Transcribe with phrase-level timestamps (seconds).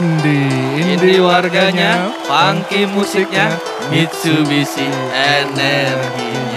[0.00, 0.48] Indi.
[0.80, 3.52] Indie warganya, funky musiknya,
[3.92, 6.49] Mitsubishi energinya.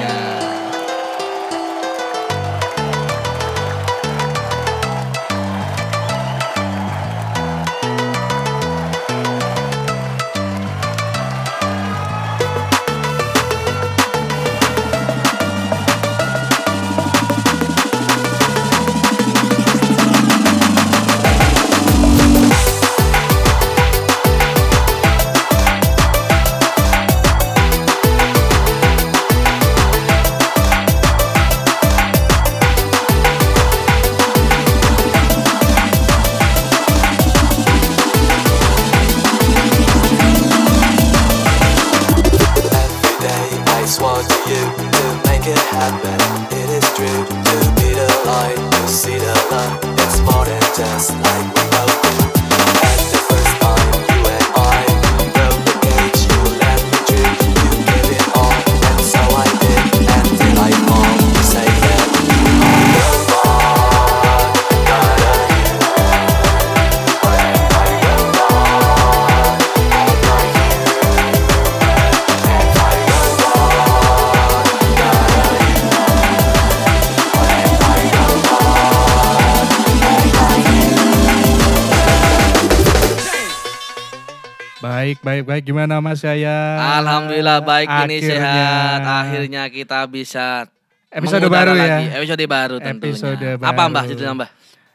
[85.33, 85.63] Baik, baik, baik.
[85.65, 86.77] Gimana Mas Yaya?
[87.01, 88.37] Alhamdulillah baik ini Akhirnya.
[88.37, 88.99] sehat.
[89.01, 90.69] Akhirnya kita bisa
[91.09, 91.81] Episode baru ya?
[91.81, 92.05] lagi.
[92.21, 93.09] Episode baru tentunya.
[93.17, 93.89] Episode Apa baru.
[93.89, 94.49] Mbah judulnya Mbah?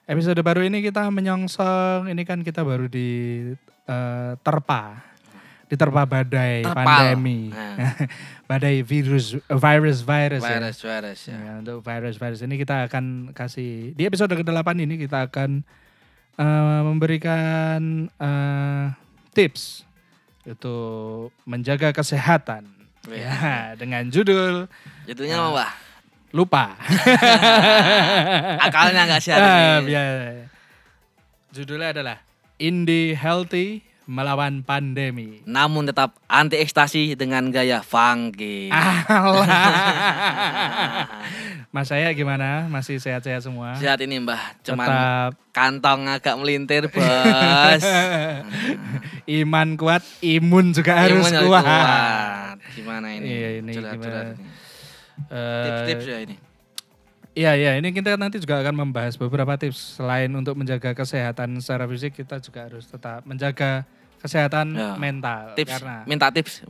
[0.06, 3.10] Episode baru ini kita menyongsong, ini kan kita baru di
[3.82, 5.02] eh, terpa,
[5.66, 6.86] diterpa badai Terpal.
[6.86, 7.98] pandemi, Nah.
[8.50, 10.54] badai virus, virus, virus, ya.
[10.54, 11.34] Virus, virus ya.
[11.34, 15.66] Ya, untuk virus-virus ini kita akan kasih di episode ke-8 ini kita akan
[16.38, 18.86] eh, memberikan eh,
[19.34, 19.87] tips
[20.48, 22.64] untuk menjaga kesehatan.
[23.08, 23.24] Iya.
[23.24, 24.68] Ya, dengan judul
[25.08, 25.72] Judulnya apa Mbah?
[26.28, 26.76] lupa.
[28.68, 30.44] Akalnya nggak sehat Ah, ya.
[31.56, 32.16] Judulnya adalah
[32.60, 35.44] Indie Healthy melawan pandemi.
[35.44, 38.72] Namun tetap anti ekstasi dengan gaya funky.
[41.68, 42.64] Mas saya gimana?
[42.72, 43.76] Masih sehat-sehat semua?
[43.76, 47.84] Sehat ini Mbah, cuman Tetap kantong agak melintir bos.
[49.44, 51.64] iman kuat, imun juga harus Imun kuat.
[51.68, 52.56] kuat.
[52.72, 53.26] Gimana ini?
[53.28, 54.32] Iya, ini Curhat-curhat gimana?
[54.32, 54.46] ini.
[55.28, 56.36] Eh, Tips-tips ya ini.
[57.36, 57.72] Iya, iya.
[57.76, 60.00] Ini kita nanti juga akan membahas beberapa tips.
[60.00, 63.84] Selain untuk menjaga kesehatan secara fisik, kita juga harus tetap menjaga
[64.18, 64.92] kesehatan Ya.
[64.94, 65.54] mental.
[65.54, 66.62] Tips, Karena minta tips,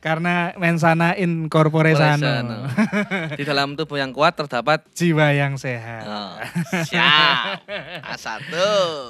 [0.00, 2.64] karena mensana in corpore sano.
[3.38, 6.04] Di dalam tubuh yang kuat terdapat Jiwa yang sehat.
[6.04, 6.34] oh,
[6.88, 7.60] siap.
[8.06, 8.48] A1.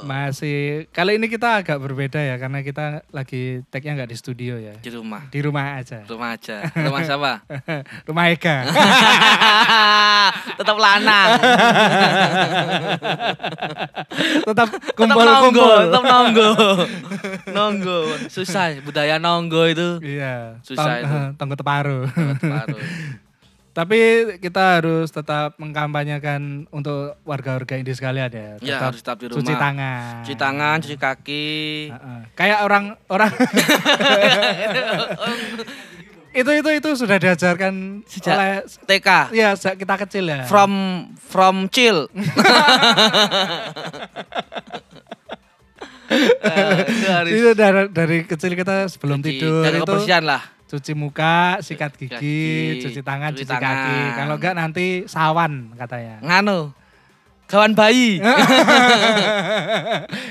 [0.03, 4.75] Masih kali ini kita agak berbeda ya karena kita lagi tag-nya nggak di studio ya.
[4.77, 5.31] Di rumah.
[5.31, 6.03] Di rumah aja.
[6.05, 6.57] Rumah aja.
[6.73, 7.33] Rumah siapa?
[8.05, 8.57] rumah Ega.
[10.57, 11.29] Tetap lanang.
[14.43, 15.79] Tetap kumpul-kumpul.
[15.87, 16.03] tetap
[16.33, 16.51] nonggo.
[17.57, 17.99] Nonggo.
[18.27, 19.99] Susah budaya nonggo itu.
[20.01, 20.63] Iya.
[20.63, 21.19] Susah tong- itu.
[21.39, 22.01] Tonggo teparu.
[23.71, 24.01] Tapi
[24.43, 28.51] kita harus tetap mengkampanyekan untuk warga-warga ini sekalian ya.
[28.59, 29.39] Ya, harus tetap di rumah.
[29.39, 30.15] Cuci tangan.
[30.27, 31.49] Cuci tangan, cuci kaki.
[31.89, 32.21] Heeh.
[32.35, 33.31] Kayak orang orang
[36.31, 38.53] itu itu itu sudah diajarkan Sejak oleh
[38.87, 39.09] TK.
[39.35, 40.47] ya sejak kita kecil ya.
[40.47, 40.71] From
[41.19, 42.07] from chill.
[46.11, 50.43] Itu harus itu dari, dari kecil kita sebelum cuci- tidur jaga itu kebersihan lah.
[50.67, 53.61] cuci muka, sikat gigi, gigi, cuci tangan, cuci cuci, kaki.
[53.61, 54.09] tangan.
[54.17, 56.15] Kalau enggak nanti sawan katanya.
[56.21, 56.59] Nganu.
[57.47, 58.23] Kawan bayi.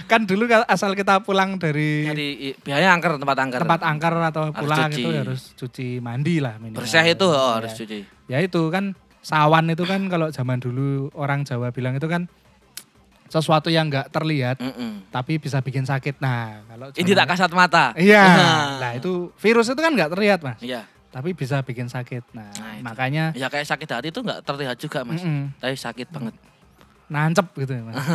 [0.07, 3.59] kan dulu asal kita pulang dari Jadi i- biaya angker tempat angker.
[3.59, 4.97] tempat angker atau Harus pulang cuci.
[4.97, 6.79] itu harus cuci mandi lah minimal.
[6.79, 7.49] Bersih itu oh, Ya.
[7.57, 7.97] harus cuci.
[8.27, 12.25] Ya itu kan sawan itu kan kalau zaman dulu orang Jawa bilang itu kan
[13.29, 15.05] sesuatu yang enggak terlihat Mm-mm.
[15.07, 16.17] tapi bisa bikin sakit.
[16.17, 17.93] Nah, kalau Ini tak kasat mata.
[17.93, 18.25] Iya.
[18.77, 20.57] Nah, itu virus itu kan enggak terlihat, Mas.
[20.59, 20.89] Iya.
[21.07, 22.21] Tapi bisa bikin sakit.
[22.31, 22.83] Nah, Nah, itu.
[22.83, 25.21] makanya Ya kayak sakit hati itu nggak terlihat juga mas.
[25.21, 26.33] mm-mm, Tapi sakit banget.
[27.07, 27.97] nancep gitu ya, Mas.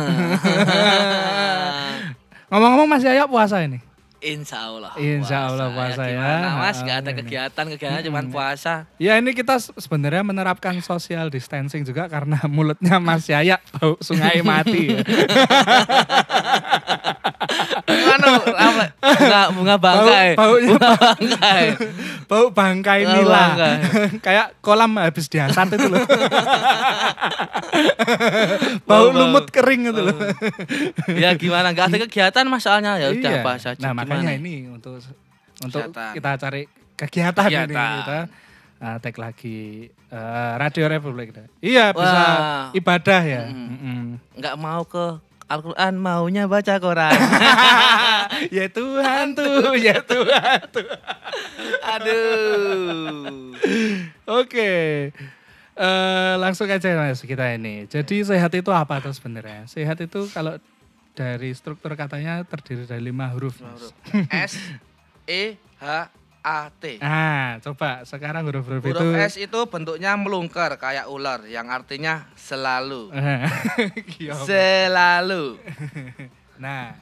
[2.47, 3.83] Ngomong-ngomong Mas Yaya puasa ini?
[4.25, 4.91] Insya Allah.
[4.97, 6.17] Insya Allah puasa ya.
[6.17, 6.77] Gimana mas?
[6.81, 8.89] Gak ada kegiatan, kegiatan cuman puasa.
[8.97, 14.41] Ya ini kita se- sebenarnya menerapkan social distancing juga karena mulutnya Mas Yaya bau sungai
[14.41, 14.97] mati.
[14.97, 15.05] ya.
[17.65, 18.83] Apa?
[18.99, 20.29] bunga bunga bangkai.
[20.33, 21.63] Bau- baunya bunga bangkai.
[22.25, 23.35] Bau bangkai Bau nila.
[23.35, 23.73] bangkai.
[24.19, 26.01] Kayak kolam habis diangkat itu loh.
[28.81, 29.17] Bau Bau- bau.
[29.17, 30.17] lumut kering itu loh.
[31.11, 31.71] ya gimana?
[31.71, 33.41] Gak ada kegiatan masalahnya ya udah Iya.
[33.41, 33.79] bahas aja.
[33.79, 34.39] Nah, makanya Gimana?
[34.39, 35.01] ini untuk
[35.57, 36.11] untuk Kegiatan.
[36.13, 36.61] kita cari
[36.95, 37.91] kegiatan, ini Kegiatan.
[37.97, 38.19] kita
[38.77, 39.57] uh, tag lagi
[40.09, 41.35] uh, Radio Republik.
[41.59, 42.65] Iya, bisa Wah.
[42.71, 43.41] ibadah ya.
[43.47, 43.65] Mm.
[43.65, 44.01] Mm-mm.
[44.35, 47.13] nggak mau ke Al-Quran maunya baca Quran.
[48.57, 50.89] ya Tuhan tuh, ya Tuhan tuh.
[51.85, 53.53] Aduh.
[54.25, 54.73] Oke.
[55.75, 57.85] Eh, langsung aja Mas kita ini.
[57.85, 59.69] Jadi sehat itu apa tuh sebenarnya?
[59.69, 60.57] Sehat itu kalau
[61.13, 63.61] dari struktur katanya terdiri dari lima huruf.
[63.61, 63.93] Mas.
[64.33, 64.57] S
[65.29, 66.09] E H
[66.45, 67.01] A T.
[67.01, 68.93] Ah, coba sekarang huruf-huruf itu.
[68.93, 73.09] Huruf S itu bentuknya melungker kayak ular yang artinya selalu.
[74.21, 74.37] Iya.
[74.45, 75.57] Selalu.
[76.63, 76.93] nah,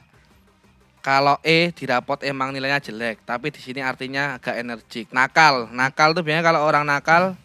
[1.04, 5.12] Kalau E dirapot emang nilainya jelek, tapi di sini artinya agak energik.
[5.12, 7.36] Nakal, nakal tuh biasanya kalau orang nakal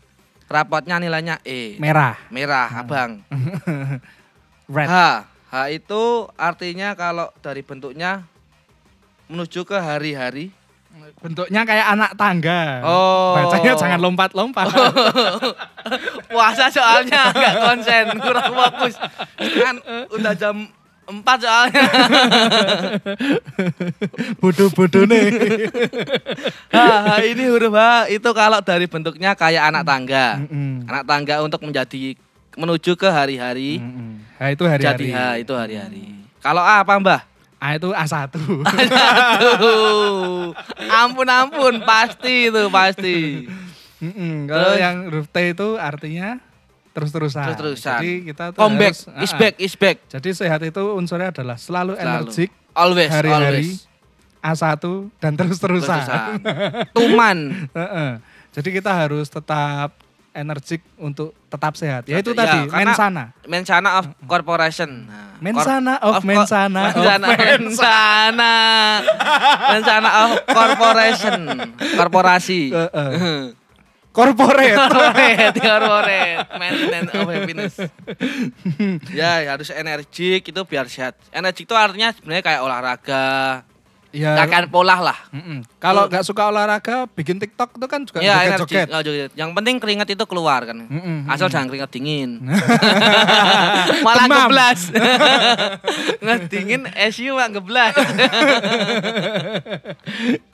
[0.47, 1.75] rapotnya nilainya E.
[1.75, 3.19] merah, Merah, abang.
[4.71, 4.87] red.
[4.87, 4.95] H,
[5.51, 8.23] H itu artinya kalau dari bentuknya
[9.27, 10.55] menuju ke hari-hari.
[11.19, 12.81] Bentuknya kayak anak tangga.
[12.81, 13.36] Oh.
[13.38, 14.65] Bacanya jangan lompat-lompat.
[16.31, 18.95] Puasa soalnya nggak konsen, kurang fokus.
[19.38, 19.75] Kan
[20.09, 20.69] udah jam
[21.09, 21.83] 4 soalnya.
[24.38, 25.27] Bodoh-bodoh nih.
[26.69, 30.38] H, H ini huruf H itu kalau dari bentuknya kayak anak tangga.
[30.45, 30.85] Mm-mm.
[30.85, 32.13] Anak tangga untuk menjadi
[32.53, 33.81] menuju ke hari-hari.
[33.81, 34.12] Mm-mm.
[34.38, 35.07] Nah, itu Jadi hari-hari.
[35.09, 36.06] H itu hari-hari.
[36.39, 37.21] Kalau A apa Mbah?
[37.59, 38.31] A itu A1.
[39.35, 40.56] Aduh.
[40.89, 43.45] Ampun ampun, pasti itu pasti.
[44.00, 44.47] Mm-mm.
[44.47, 44.79] Kalau Terus?
[44.79, 46.39] yang huruf T itu artinya
[46.89, 47.51] terus-terusan.
[47.51, 48.00] Terus-terusan.
[48.00, 49.97] Jadi kita tuh Comeback, harus- is ah, back, is back.
[50.07, 52.03] Jadi sehat itu unsurnya adalah selalu, Selalu.
[52.23, 53.88] energik, Always, hari-hari, always.
[54.39, 54.79] A1
[55.19, 56.00] dan terus-terusan.
[56.00, 56.95] Terus-terusan.
[56.95, 57.38] Tuman.
[57.77, 58.11] Heeh.
[58.50, 59.98] Jadi kita harus tetap
[60.31, 62.05] energik untuk tetap sehat.
[62.05, 63.23] Ya itu Ya, tadi, karena- mensana.
[63.43, 65.05] Mensana of Corporation.
[65.05, 67.27] Nah, Mensana cor- of mensana of Mensana.
[67.59, 68.53] Mensana.
[69.69, 71.39] Mensana of Corporation.
[71.95, 72.61] Korporasi.
[72.69, 73.13] Heeh.
[74.09, 74.73] Corporate.
[74.73, 77.73] corporate, corporate, maintenance of happiness.
[79.15, 81.13] ya harus energik itu biar sehat.
[81.29, 83.63] Energik itu artinya sebenarnya kayak olahraga,
[84.11, 84.35] ya.
[84.39, 85.17] kakek pola lah.
[85.29, 85.57] Mm-mm.
[85.77, 88.85] Kalau nggak suka olahraga, bikin TikTok itu kan juga Ya joget-joget.
[89.01, 89.29] joget.
[89.33, 90.77] Yang penting keringat itu keluar kan.
[90.81, 91.51] Mm-mm, Asal mm-mm.
[91.51, 92.29] jangan keringat dingin.
[94.06, 94.38] Malah Demam.
[94.47, 94.79] geblas.
[96.21, 97.94] Nggak dingin, SU mah geblas.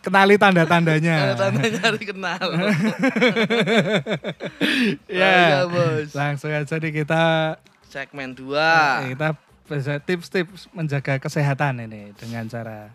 [0.02, 1.34] Kenali tanda-tandanya.
[1.36, 2.46] Tandanya harus kenal.
[5.08, 5.66] Ya.
[5.66, 6.10] Bos.
[6.14, 7.56] Langsung aja nih kita
[7.86, 8.54] Segmen 2.
[8.54, 9.28] eh, kita
[9.66, 12.94] bisa tips-tips menjaga kesehatan ini dengan cara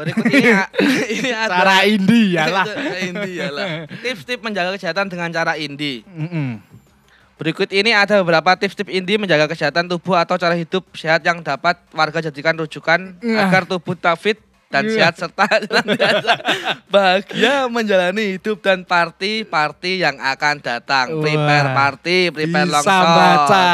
[0.00, 0.50] Berikut ini
[1.20, 2.64] ini ada cara indie ya lah.
[2.64, 3.68] Cara indie ya lah.
[4.02, 6.00] Tips-tips menjaga kesehatan dengan cara indie.
[6.08, 6.60] Mm-mm.
[7.36, 11.80] Berikut ini ada beberapa tips-tips indie menjaga kesehatan tubuh atau cara hidup sehat yang dapat
[11.92, 13.48] warga jadikan rujukan Nah.
[13.48, 14.36] agar tubuh tak fit
[14.70, 15.10] dan Iya.
[15.10, 15.46] sehat serta
[16.94, 21.18] bahagia menjalani hidup dan party-party yang akan datang.
[21.18, 23.02] Prepare Wah, party, prepare Bisa longsor.
[23.10, 23.66] baca.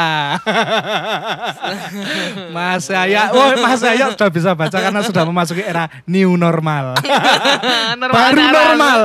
[2.49, 6.97] Mas Yaya, oh Mas Yaya sudah bisa baca karena sudah memasuki era new normal.
[7.97, 8.53] Normal Baru anyaran.
[8.73, 8.99] normal.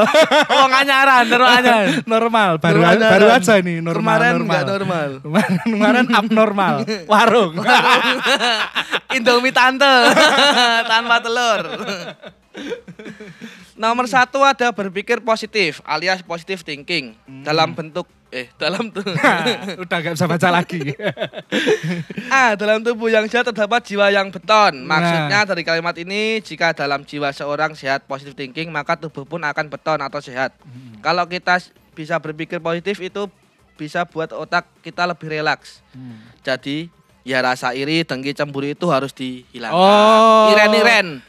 [0.49, 1.25] Oh, normal anyaran.
[2.05, 3.43] normal, baru Normal baru anyaran.
[3.43, 4.63] aja ini normal Kemarin normal.
[4.67, 5.09] normal.
[5.21, 6.75] Kemarin, kemarin abnormal.
[7.13, 7.53] Warung.
[9.13, 9.93] Indomie tante
[10.87, 11.82] tanpa telur.
[13.75, 19.05] Nomor satu ada berpikir positif alias positive thinking dalam bentuk eh dalam tuh
[19.85, 20.97] Udah gak bisa baca lagi.
[22.33, 24.85] ah dalam tubuh yang sehat terdapat jiwa yang beton.
[24.85, 25.49] Maksudnya Nah.
[25.49, 30.01] dari kalimat ini jika dalam jiwa seorang sehat positive thinking maka tubuh pun akan beton
[30.01, 30.57] atau sehat.
[31.05, 31.61] Kalau kita
[31.93, 33.29] bisa berpikir positif itu
[33.77, 35.85] bisa buat otak kita lebih relaks.
[36.41, 36.89] Jadi
[37.23, 39.75] ya rasa iri, dengki, cemburu itu harus dihilangkan.
[39.75, 40.51] Oh.
[40.51, 41.23] Iren-iren.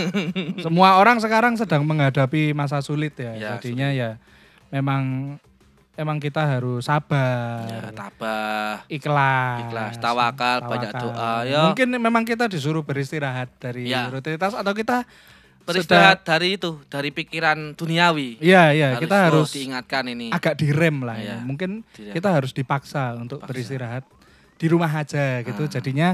[0.64, 3.32] Semua orang sekarang sedang menghadapi masa sulit ya.
[3.34, 4.10] Ya, Jadinya ya
[4.68, 5.36] memang
[5.94, 7.66] emang kita harus sabar.
[7.66, 8.84] Ya, tabah.
[8.86, 11.60] ikhlas, Ikhlas, tawakal, banyak doa, ya.
[11.66, 14.08] Mungkin memang kita disuruh beristirahat dari Ya.
[14.08, 15.04] rutinitas atau kita
[15.60, 18.40] Beristirahat dari itu, dari pikiran duniawi.
[18.40, 20.32] Iya, iya, kita harus diingatkan ini.
[20.32, 21.44] agak direm lah Iya, ya.
[21.44, 22.14] Mungkin direm.
[22.16, 23.48] kita harus dipaksa untuk Dipaksa.
[23.52, 24.04] beristirahat
[24.60, 25.64] di rumah aja gitu.
[25.64, 25.70] Ah.
[25.70, 26.08] Jadinya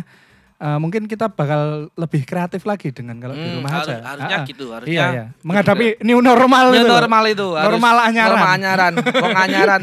[0.57, 4.01] eh, mungkin kita bakal lebih kreatif lagi dengan kalau di Hmm, rumah harus- aja.
[4.07, 4.47] harusnya Ah, ah.
[4.47, 5.25] gitu, Iya, harusnya iya.
[5.43, 6.95] Menghadapi new normal Ya, itu.
[6.95, 7.47] normal itu.
[7.53, 8.31] harus Normal anyaran.
[8.33, 8.93] Normal anyaran.
[8.97, 9.83] Wong anyaran.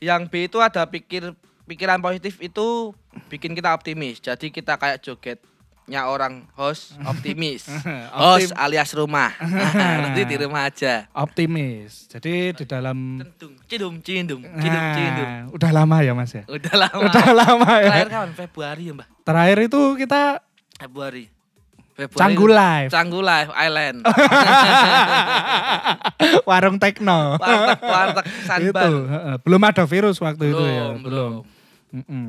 [0.00, 1.22] Yang B itu ada pikir
[1.64, 2.94] pikiran positif itu
[3.28, 4.18] bikin kita optimis.
[4.18, 5.38] Jadi kita kayak joget
[5.86, 7.70] nya orang host optimis.
[8.10, 9.30] host alias rumah.
[10.02, 11.06] Berarti di rumah aja.
[11.14, 12.10] Optimis.
[12.10, 15.26] Jadi di dalam Tentung, cindum, cidum, cindum.
[15.26, 16.42] Nah, udah lama ya Mas ya.
[16.50, 17.00] Udah lama.
[17.06, 17.86] Udah lama ya.
[17.86, 18.30] Terakhir kapan?
[18.34, 19.08] Februari ya, Mbak?
[19.22, 20.22] Terakhir itu kita
[20.76, 21.24] Februari.
[21.96, 22.20] Februari.
[22.20, 22.90] Canggu Live.
[22.92, 23.98] Canggu Live Island.
[26.50, 27.40] warung tekno.
[27.40, 28.24] warteg warteg
[28.68, 28.90] itu Sanban.
[29.40, 30.92] belum ada virus waktu itu ya.
[30.92, 31.32] Belum, belum.
[31.94, 32.26] Mm-mm.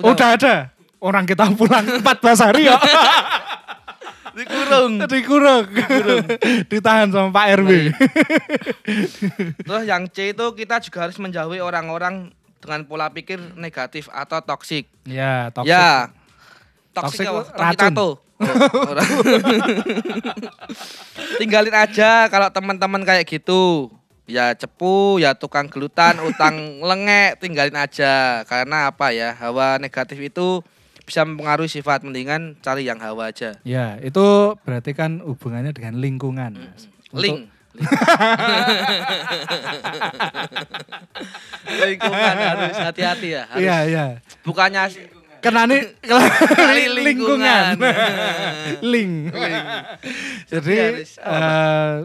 [0.00, 0.79] Udah ada.
[1.00, 2.76] Orang kita pulang 14 hari ya.
[4.38, 4.92] dikurung.
[5.08, 5.66] Dikurung.
[6.70, 7.70] Ditahan sama Pak RW.
[9.64, 12.30] Terus yang C itu kita juga harus menjauhi orang-orang
[12.60, 14.86] dengan pola pikir negatif atau toksik.
[15.08, 15.72] ya, toxic.
[15.72, 16.12] Ya.
[16.92, 17.92] Toksik Toksik racun.
[17.96, 18.10] orang.
[21.40, 23.88] Tinggalin aja kalau teman-teman kayak gitu.
[24.30, 26.54] Ya cepu, ya tukang gelutan, utang
[26.86, 28.46] lengek, tinggalin aja.
[28.46, 30.62] Karena apa ya, hawa negatif itu
[31.10, 32.06] bisa mempengaruhi sifat.
[32.06, 33.58] Mendingan cari yang hawa aja.
[33.66, 36.54] Ya, itu berarti kan hubungannya dengan lingkungan.
[36.54, 36.86] Mas.
[37.10, 37.38] Untuk- Link.
[41.70, 43.42] Lingkungan harus hati-hati ya.
[43.46, 44.04] Harus Iya, iya.
[44.42, 44.84] bukannya
[45.40, 45.80] Kenani
[46.60, 47.80] Kali lingkungan.
[47.80, 48.84] lingkungan.
[48.92, 49.12] Link.
[50.46, 51.96] Jadi harus eh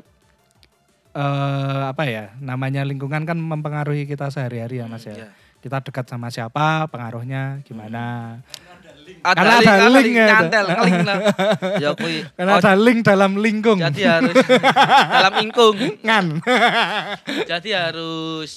[1.12, 2.32] eh, apa ya?
[2.40, 5.16] Namanya lingkungan kan mempengaruhi kita sehari-hari ya, Mas ya.
[5.20, 5.30] Iya.
[5.60, 8.40] Kita dekat sama siapa, pengaruhnya gimana.
[9.26, 11.18] Ada Karena link, ada link link, ya, nyantel, link lah.
[11.84, 12.16] Ya kui.
[12.38, 13.80] Karena Oh, ada link dalam lingkung.
[13.82, 14.36] jadi harus
[15.18, 15.76] dalam ingkung.
[16.06, 16.26] Ngan.
[17.52, 18.52] Jadi harus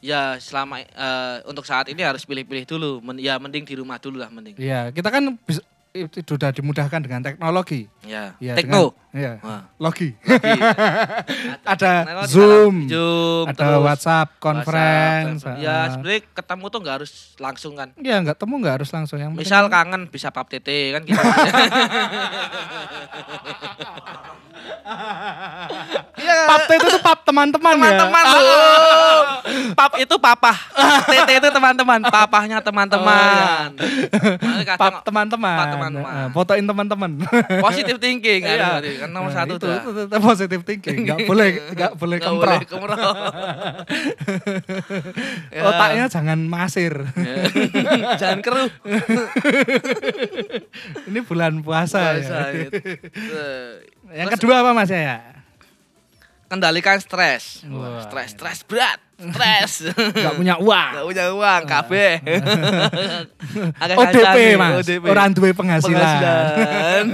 [0.00, 3.04] ya selama eh, untuk saat ini harus pilih-pilih dulu.
[3.04, 4.56] Men- ya mending di rumah dulu lah mending.
[4.56, 5.60] Iya, kita kan bisa,
[5.98, 7.88] itu sudah dimudahkan dengan teknologi.
[8.02, 8.34] Ya.
[8.36, 8.92] Ya, Tekno.
[8.92, 9.32] dengan- Iya.
[9.40, 9.64] Wah.
[9.80, 10.12] Logi.
[10.20, 10.60] Lagi.
[11.72, 15.40] Ada Teknologi Zoom, Zoom, ada terus WhatsApp, conference.
[15.40, 15.56] WhatsApp.
[15.56, 15.58] ah.
[15.58, 17.88] Ya sebenarnya ketemu tuh nggak harus langsung kan.
[17.96, 21.16] Iya, nggak temu nggak harus langsung yang Misal kangen bisa pap tete kan gitu.
[26.16, 26.38] Iya.
[26.46, 27.98] pap itu tuh pap teman-teman ya.
[27.98, 29.20] Teman-teman loh.
[29.74, 30.52] Pap itu papa.
[31.06, 32.00] Tete itu teman-teman.
[32.02, 33.74] Papahnya teman-teman.
[33.74, 35.56] Makanya kadang Pap teman-teman.
[35.56, 36.12] Pap teman-teman.
[36.16, 37.10] Eh, fotoin teman-teman.
[37.58, 39.04] positive thinking kan, Iya.
[39.04, 39.76] kan nomor Nah, satu itu, tuh.
[40.06, 40.98] itu, positive thinking.
[41.04, 42.58] Nggak boleh nggak boleh Nggak kemproh.
[42.72, 42.98] boleh.
[45.48, 45.62] Ya.
[45.64, 46.92] Otaknya jangan masir.
[48.20, 48.68] Jangan keruh.
[51.06, 52.68] Ini bulan puasa, Puasa, ya.
[52.68, 52.76] gitu.
[54.12, 55.36] Yang Terus kedua apa Mas ya?
[56.46, 57.66] kendalikan stres.
[57.66, 58.98] Wah, Stres, stres berat.
[59.16, 59.72] Stres.
[60.22, 60.92] Nggak punya uang.
[60.94, 61.92] Gak punya uang, KB.
[63.98, 64.72] ODP Mas.
[64.84, 65.04] ODP.
[65.10, 65.96] Orang duwe penghasilan.
[65.96, 67.06] Penghasilan.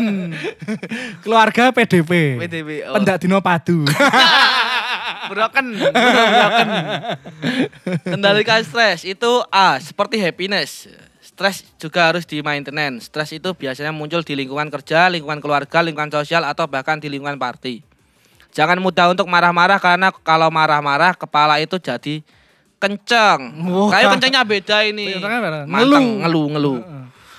[1.25, 2.13] Keluarga PDP.
[2.45, 2.99] PDP, oh.
[3.01, 3.87] Pendak dino padu.
[5.33, 6.69] broken, broken.
[8.05, 10.91] Kendalikan stres itu A, seperti happiness.
[11.33, 13.09] Stres juga harus di maintenance.
[13.09, 17.41] Stres itu biasanya muncul di lingkungan kerja, lingkungan keluarga, lingkungan sosial atau bahkan di lingkungan
[17.41, 17.81] party.
[18.53, 22.21] Jangan mudah untuk marah-marah karena kalau marah-marah kepala itu jadi
[22.77, 23.41] kenceng.
[23.89, 25.17] Kayak kencengnya beda ini.
[25.17, 25.59] Kencengnya beda.
[25.65, 26.21] Manteng, Ngeluh.
[26.21, 26.79] ngeluh, ngeluh.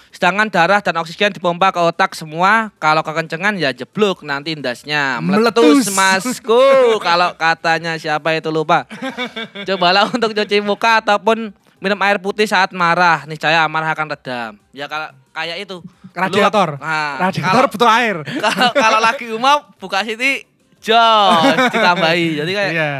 [0.09, 2.73] Sedangkan darah dan oksigen dipompa ke otak semua.
[2.81, 5.93] Kalau kekencengan ya jeblok nanti indasnya meletus, Meletus.
[5.93, 6.97] masku.
[6.97, 8.89] Kalau katanya siapa itu lupa.
[9.69, 13.27] Cobalah untuk cuci muka ataupun minum air putih saat marah.
[13.27, 14.55] Niscaya amarah akan redam.
[14.71, 15.83] Ya kalau kayak itu.
[16.13, 16.79] Radiator.
[16.79, 18.17] Dulu, nah, Radiator kalau, butuh air.
[18.45, 20.47] kalau, kalau lagi umum buka sini
[20.79, 22.39] jos ditambahi.
[22.39, 22.93] Jadi kayak Iya.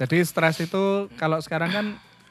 [0.00, 1.86] Jadi stres itu kalau sekarang kan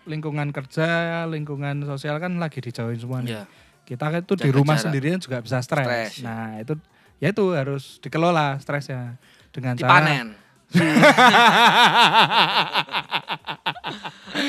[0.09, 3.37] lingkungan kerja, lingkungan sosial kan lagi dijauhin semua nih.
[3.37, 3.43] Iya.
[3.85, 4.83] Kita kan itu di rumah jarak.
[4.89, 5.85] sendirian juga bisa stres.
[5.85, 6.13] Stres.
[6.25, 6.73] Nah, itu
[7.21, 9.21] ya itu harus dikelola stresnya
[9.53, 10.27] dengan cara dipanen.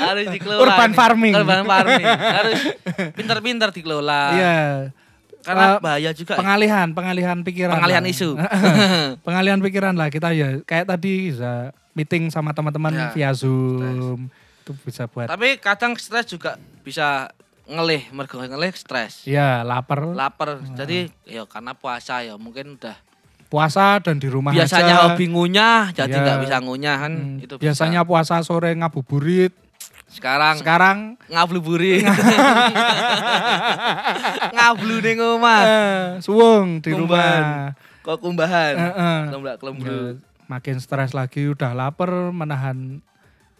[0.01, 0.61] Harus dikelola.
[0.63, 0.97] Urban ini.
[0.97, 1.33] farming.
[1.35, 2.05] Urban farming.
[2.07, 2.59] Harus
[3.19, 4.23] pinter-pinter dikelola.
[4.33, 4.61] Iya.
[5.41, 6.37] Karena Eh, bahaya juga.
[6.37, 6.39] ya.
[6.39, 7.73] Pengalihan, pengalihan pikiran.
[7.75, 8.13] Pengalihan lah.
[8.13, 8.29] isu.
[9.27, 14.29] pengalihan pikiran lah kita ya kayak tadi bisa meeting sama teman-teman Ya, via Zoom.
[14.61, 17.33] Itu bisa buat Tapi kadang stres juga bisa
[17.65, 19.25] ngelih, mergo ngelih stres.
[19.25, 20.61] ya lapar, Lapar.
[20.75, 22.99] Jadi ya karena puasa ya mungkin udah
[23.51, 25.05] puasa dan di rumah biasanya aja.
[25.11, 26.23] hobi ngunyah jadi Iya.
[26.23, 27.63] nggak bisa ngunyah kan Hmm, itu bisa.
[27.67, 29.51] biasanya puasa sore ngabuburit.
[30.09, 32.03] sekarang Sekarang ngabluburit.
[34.51, 35.63] Ngablu ning omah.
[35.63, 37.07] eh, suwung di Kumban.
[37.07, 37.75] rumah.
[38.01, 38.75] Kok kumbahan.
[39.29, 40.01] Kelembrak Ya, kelembru.
[40.47, 43.05] makin stres lagi udah lapar menahan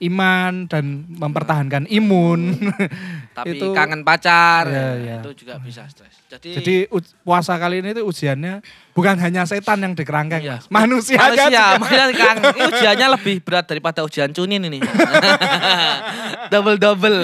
[0.01, 2.57] iman dan mempertahankan imun.
[3.37, 4.65] Tapi itu- kangen pacar.
[4.65, 5.19] Iya, iya.
[5.21, 6.17] Itu juga bisa stres.
[6.27, 6.75] Jadi, Jadi
[7.21, 10.57] puasa kali ini tuh ujiannya bukan hanya setan yang dikerangkeng, Iya.
[10.59, 10.71] Mas.
[10.71, 11.65] Manusia, manusia, juga.
[11.79, 12.43] manusia kangen.
[12.49, 14.79] Ini ujiannya lebih berat daripada ujian cunin ini.
[16.49, 17.19] double double.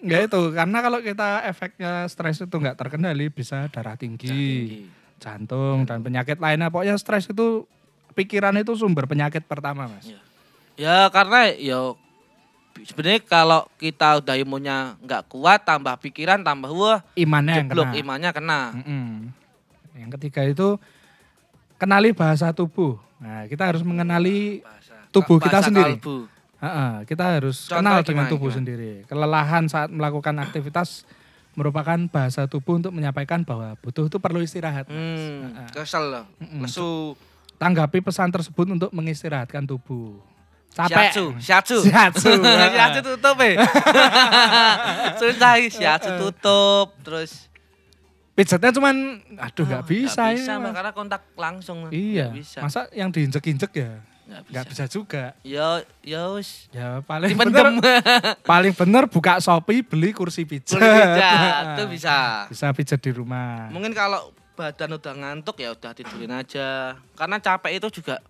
[0.00, 4.88] Ya itu, karena kalau kita efeknya stres itu nggak terkendali bisa darah tinggi, tinggi.
[5.18, 6.66] jantung dan penyakit lainnya.
[6.66, 7.68] Pokoknya stres itu
[8.10, 10.08] pikiran itu sumber penyakit pertama, Mas.
[10.08, 10.18] Iya.
[10.80, 11.92] Ya karena ya
[12.80, 18.00] sebenarnya kalau kita udah imunnya nggak kuat, tambah pikiran, tambah wah Imannya yang jeblok kena.
[18.00, 18.60] imannya kena.
[18.74, 19.08] Mm-mm.
[19.92, 20.68] Yang ketiga itu
[21.76, 22.96] kenali bahasa tubuh.
[23.20, 25.92] Nah, kita harus mengenali Bahasa, Tubuh kita bahasa sendiri.
[25.98, 26.16] kalbu.
[26.56, 28.56] Ha-ha, kita harus Contoh kenal gimana, dengan tubuh gimana?
[28.56, 28.92] sendiri.
[29.04, 31.04] Kelelahan saat melakukan aktivitas
[31.52, 34.86] merupakan bahasa tubuh untuk menyampaikan bahwa butuh itu perlu istirahat.
[34.86, 36.24] Hmm, kesel.
[36.56, 37.12] Lesu.
[37.56, 40.16] Tanggapi pesan tersebut untuk mengistirahatkan tubuh.
[40.70, 41.10] Capek.
[41.10, 41.78] Shiatsu, shiatsu.
[41.82, 42.30] Shiatsu.
[42.74, 43.58] shiatsu tutup ya.
[45.20, 46.94] Susah shiatsu tutup.
[47.02, 47.50] Terus
[48.30, 50.70] Pijetnya cuman, aduh nggak Ah, bisa, nggak bisa ya.
[50.72, 51.92] Karena kontak langsung.
[51.92, 52.64] Iya, bisa.
[52.64, 54.00] masa yang diinjek-injek ya?
[54.00, 54.52] Nggak bisa.
[54.54, 55.24] Nggak bisa juga.
[55.44, 56.70] Ya, ya wis.
[56.72, 57.82] Ya paling Dipendem.
[57.82, 58.00] bener,
[58.50, 60.78] paling bener buka Shopee beli kursi pijat.
[60.78, 60.88] Boleh
[61.20, 62.16] pijat, itu bisa.
[62.48, 63.68] Bisa pijat di rumah.
[63.68, 66.96] Mungkin kalau badan udah ngantuk ya udah tidurin aja.
[67.18, 68.24] Karena capek itu juga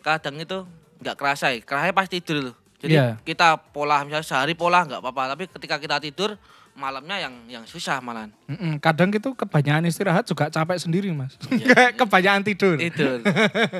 [0.00, 0.64] kadang itu
[0.98, 1.60] nggak kerasa ya.
[1.60, 2.56] Kerasanya pas tidur loh.
[2.76, 3.16] Jadi Iya.
[3.18, 6.36] kita pola misalnya sehari pola nggak apa-apa, tapi ketika kita tidur
[6.72, 8.28] malamnya yang yang susah malahan.
[8.46, 11.32] Mm-mm, Kadang itu kebanyakan istirahat juga capek sendiri mas.
[11.72, 12.76] Kayak kebanyakan tidur.
[12.76, 13.24] Tidur.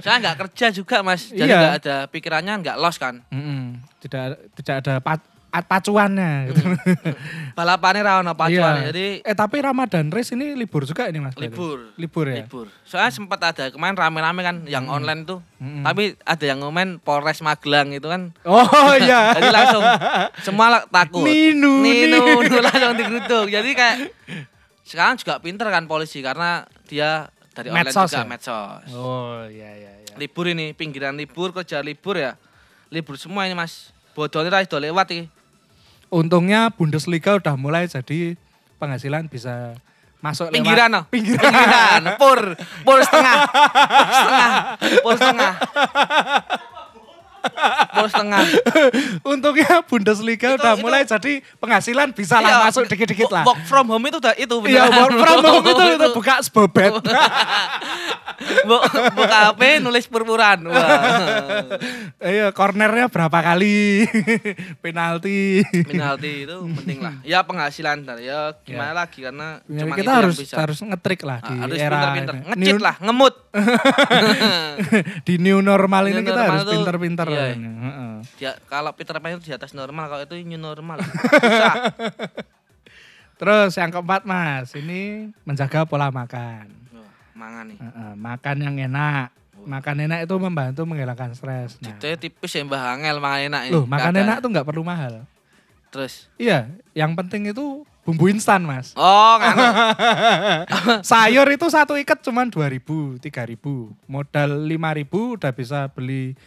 [0.00, 1.60] Saya nggak kerja juga mas, jadi Iya.
[1.60, 3.20] nggak ada pikirannya nggak los kan.
[3.28, 4.24] Mm-mm, Tidak
[4.56, 4.94] tidak ada
[5.48, 6.32] pacuannya.
[6.48, 6.60] Gitu.
[7.58, 8.60] Balapannya rawan apa Iya.
[8.60, 8.74] cuan.
[8.86, 11.32] Jadi Eh tapi Ramadan Race ini libur juga ini mas.
[11.32, 11.48] berarti?
[11.48, 11.78] libur.
[11.96, 12.36] Libur ya.
[12.40, 12.66] Libur.
[12.82, 15.40] Soalnya sempat ada kemarin rame-rame kan yang online tuh.
[15.56, 15.80] Mm-mm.
[15.80, 18.66] Tapi ada yang ngomen Polres Magelang itu kan Oh
[19.00, 19.32] iya.
[19.32, 19.82] Jadi langsung
[20.42, 21.24] semua takut.
[21.24, 22.56] Ninu, Ninu, Ninu.
[22.66, 23.46] Langsung digeruduk.
[23.48, 23.96] Jadi kayak
[24.82, 28.28] sekarang juga pinter kan polisi karena dia dari online Medsos juga ya?
[28.28, 28.88] medsos.
[28.92, 30.14] Oh iya iya iya.
[30.14, 32.36] Libur ini pinggiran libur kerja libur ya.
[32.86, 33.95] Libur semua ini Mas.
[34.16, 35.24] Bodohnya ra ido lewat iki.
[36.08, 38.40] Untungnya Bundesliga udah mulai jadi
[38.80, 39.76] penghasilan bisa
[40.24, 41.00] masuk Pinggiran lewat no.
[41.12, 42.16] Pinggiran.
[42.16, 43.36] Pur, pur setengah.
[43.92, 44.50] Pur setengah.
[45.04, 45.52] Pur setengah.
[47.96, 48.44] Pur setengah.
[49.32, 53.42] Untungnya Bundesliga Itu- udah itu- mulai jadi penghasilan bisa lah Iya, masuk dikit-dikit lah.
[53.42, 56.92] Work from home itu udah itu Iya, work from home itu, itu buka sebobet.
[58.62, 58.76] Bu,
[59.12, 60.60] buka HP nulis purpuran.
[62.18, 64.02] Iya, cornernya berapa kali?
[64.80, 65.62] Penalti.
[65.84, 67.14] penalti itu penting lah.
[67.22, 70.56] Ya penghasilan ya gimana lagi karena Ya, cuma kita harus bisa.
[70.56, 72.34] harus ngetrik lah Ah, di harus era pinter-pinter.
[72.34, 72.50] ini.
[72.58, 73.34] Ngecit lah, ngemut.
[75.22, 77.26] di new normal ini New kita normal harus pinter-pinter.
[77.28, 77.46] iya.
[77.86, 78.14] Heeh.
[78.38, 80.98] Ya, kalau Peter Pan itu di atas normal, kalau itu new normal.
[81.00, 81.74] Susah.
[83.36, 86.72] Terus yang keempat mas, ini menjaga pola makan.
[87.32, 87.78] Mangan nih.
[87.78, 89.28] Heeh, makan yang enak.
[89.60, 91.76] Makan enak itu membantu menghilangkan stres.
[91.78, 93.72] Nah, Itu tipis ya Mbah Angel mangan enak ini.
[93.72, 94.24] loh makan Kadang.
[94.24, 95.14] enak tuh nggak perlu mahal.
[95.90, 96.32] Terus.
[96.36, 98.94] Iya, yang penting itu bumbu instan mas.
[98.94, 99.64] Oh, nganu.
[101.04, 103.58] Sayur itu satu ikat cuman 2000, 3000.
[104.06, 106.38] Modal 5000 udah bisa beli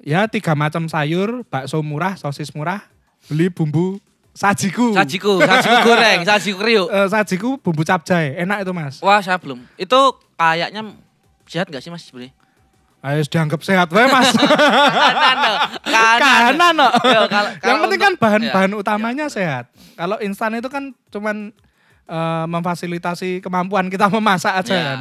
[0.00, 2.80] ya tiga macam sayur, bakso murah, sosis murah,
[3.26, 4.92] beli bumbu sajiku.
[4.92, 6.88] Sajiku, sajiku goreng, sajiku kriuk.
[6.88, 8.98] Eh, sajiku bumbu capcay, enak itu mas.
[9.00, 9.60] Wah, saya belum.
[9.74, 9.98] Itu
[10.34, 10.96] kayaknya
[11.44, 12.32] sehat gak sih Mas sebenarnya?
[13.00, 14.28] Ayo dianggap sehat wae mas.
[15.24, 15.52] Kanan.
[16.20, 16.88] Kanan no.
[17.02, 19.64] Yo, kalau- Yang penting kan bahan-bahan ya, utamanya sehat.
[19.94, 21.48] Kalau instan itu kan cuman
[22.06, 25.00] eh, memfasilitasi kemampuan kita memasak aja Ya, kan.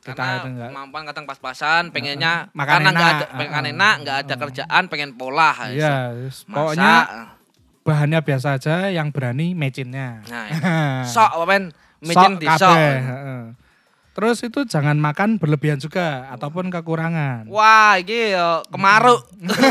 [0.00, 0.68] Kita Karena enggak.
[0.72, 3.74] kemampuan kadang pas-pasan, pengennya Makan karena nggak ada pengen Heeh.
[3.76, 5.52] enak, nggak ada kerjaan, pengen pola.
[5.68, 6.48] Iya, yes.
[6.48, 6.94] Pokoknya
[7.84, 10.24] bahannya biasa aja yang berani mecinnya.
[10.24, 10.60] Nah, itu.
[11.14, 11.64] sok apa men?
[12.00, 12.76] Sok Micin di sok.
[14.10, 17.44] Terus itu jangan makan berlebihan juga ataupun kekurangan.
[17.52, 19.20] Wah, yo kemaruk,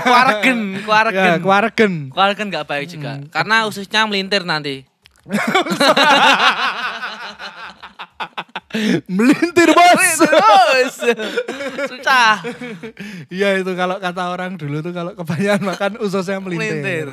[0.06, 0.80] kuaregen,
[1.12, 2.14] Ya, kuaregen.
[2.14, 4.86] Kuaregen nggak baik juga, karena ususnya melintir nanti.
[9.10, 10.14] Melintir bos.
[11.90, 12.38] Susah.
[13.28, 17.08] Iya itu kalau kata orang dulu tuh kalau kebanyakan makan ususnya Melintir, melintir.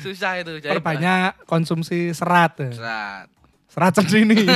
[0.00, 0.58] susah itu.
[0.58, 2.58] jadi Perbanyak konsumsi serat.
[2.58, 2.70] ya.
[2.74, 3.26] Serat,
[3.68, 4.42] Serat centini.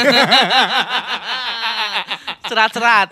[2.42, 3.08] serat-serat.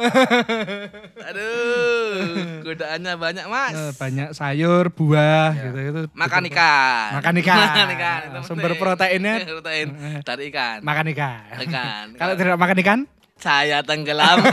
[1.23, 2.19] Aduh,
[2.63, 3.73] godaannya banyak mas.
[3.73, 6.01] Eh, Banyak sayur, buah gitu itu.
[6.05, 6.13] Ya.
[6.13, 7.09] Makan ikan.
[7.17, 7.57] Makan ikan.
[7.65, 8.21] Makan ikan.
[8.43, 9.89] Sumber proteinnya Protein
[10.21, 10.83] dari ikan.
[10.83, 11.57] makan ikan.
[11.63, 12.05] Ikan.
[12.17, 12.99] Kalau tidak makan ikan,
[13.41, 14.53] Saya tenggelamkan.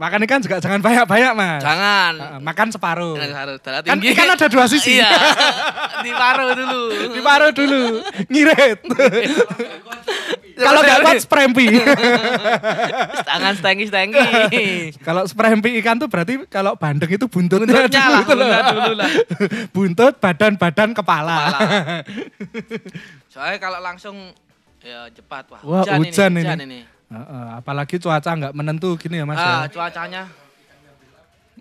[0.00, 1.60] makan ikan juga jangan banyak-banyak mas.
[1.60, 2.12] Jangan.
[2.40, 3.20] Makan separuh.
[3.20, 4.16] Jangan darah Kan tinggi.
[4.16, 4.96] ikan ada dua sisi.
[4.96, 5.12] Iya.
[6.00, 6.82] Di paru dulu.
[7.12, 7.82] Diparuh dulu,
[8.32, 8.80] ngirit.
[10.60, 11.66] Kalau nggak Kalau Buat sprempi.
[13.24, 14.26] Tangan stengi stengi.
[15.00, 19.10] kalau sprempi ikan tuh berarti kalau bandeng itu buntutnya, Buntutnya lah, dulu buntut dulu lah.
[19.74, 21.36] Buntut, badan-badan, kepala.
[21.48, 21.60] Kepala.
[23.32, 24.16] Soalnya kalau langsung
[24.80, 25.60] ya cepat wah.
[25.62, 26.44] Wah, hujan ini.
[26.44, 26.80] hujan ini.
[27.10, 29.72] Heeh, apalagi cuaca nggak menentu gini ya mas Ah, ya.
[29.72, 30.22] cuacanya.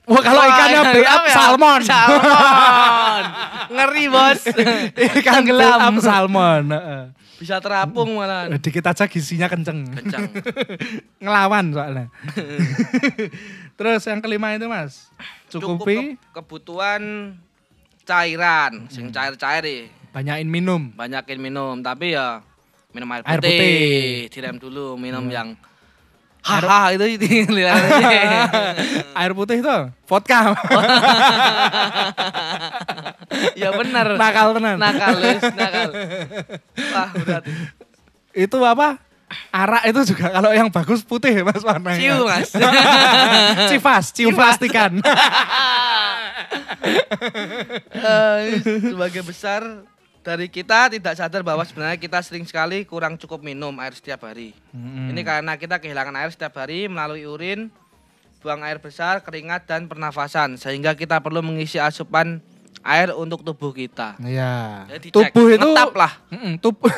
[0.05, 1.33] Wah kalau Wah, ikannya ikan up ya?
[1.33, 1.81] salmon.
[1.85, 3.23] Salmon.
[3.69, 4.41] Ngeri, Bos.
[5.21, 6.63] Ikan up salmon.
[7.39, 8.51] Bisa terapung malah.
[8.51, 9.87] Dikit aja gizinya kenceng.
[9.87, 10.27] Kencang.
[11.23, 12.05] Ngelawan soalnya.
[13.79, 15.07] Terus yang kelima itu mas.
[15.47, 17.33] Cukup Cukupi ke- kebutuhan
[18.03, 19.79] cairan, sing cair-cair ya.
[20.09, 20.81] banyakin minum.
[20.91, 22.41] Banyakin minum, tapi ya
[22.91, 23.49] minum air Air putih.
[23.49, 23.79] putih.
[24.19, 24.29] Hmm.
[24.29, 25.53] Direm dulu minum yang
[26.39, 27.05] haha itu
[29.13, 30.55] Air putih itu vodka.
[33.59, 34.07] ya benar.
[34.15, 34.75] Nakal tenan.
[34.79, 35.89] Nakal, Lus, nakal.
[36.95, 37.43] Wah, berat.
[38.33, 38.97] itu apa?
[39.53, 42.01] Arak itu juga kalau yang bagus putih mas warnanya.
[42.01, 42.49] Ciu, Mas.
[43.69, 44.97] Cifas, ciu plastikan.
[47.93, 49.61] Eh, sebagai besar
[50.19, 54.51] dari kita tidak sadar bahwa sebenarnya kita sering sekali kurang cukup minum air setiap hari.
[54.69, 55.11] Mm-mm.
[55.11, 57.59] Ini karena kita kehilangan air setiap hari melalui urin,
[58.39, 62.39] buang air besar, keringat dan pernafasan sehingga kita perlu mengisi asupan
[62.79, 64.15] air untuk tubuh kita.
[64.19, 64.85] Iya.
[64.87, 66.11] Jadi dicek, Tubuh itu ngetap lah.
[66.31, 66.91] Mm-mm, tubuh.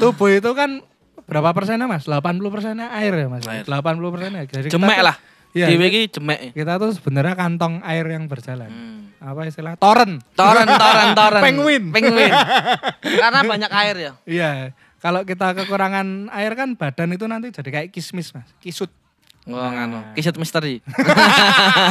[0.00, 0.80] tubuh itu kan
[1.28, 2.08] berapa persennya mas?
[2.08, 3.44] 80 persennya air ya mas?
[3.44, 3.64] Air.
[3.68, 4.42] 80 persennya.
[4.48, 5.04] Jadi kita Jemek tuh-
[5.50, 5.56] lah.
[5.56, 5.66] Iya.
[5.72, 6.38] Dewe iki jemek.
[6.52, 8.68] Kita tuh sebenarnya kantong air yang berjalan.
[8.68, 9.00] Hmm.
[9.18, 9.74] Apa istilah?
[9.80, 10.22] Toren.
[10.36, 11.42] Toren, toren, toren.
[11.42, 11.84] Penguin.
[11.90, 12.32] Penguin.
[13.02, 14.12] Karena banyak air ya.
[14.22, 14.50] Iya.
[14.98, 18.46] Kalau kita kekurangan air kan badan itu nanti jadi kayak kismis mas.
[18.58, 18.90] Kisut.
[19.48, 19.72] Oh, Nah.
[19.72, 19.98] nganu.
[20.12, 20.84] Kisut misteri.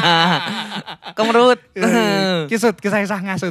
[1.18, 1.58] Kemerut.
[2.46, 3.50] Kisut, kisah-kisah ngasut.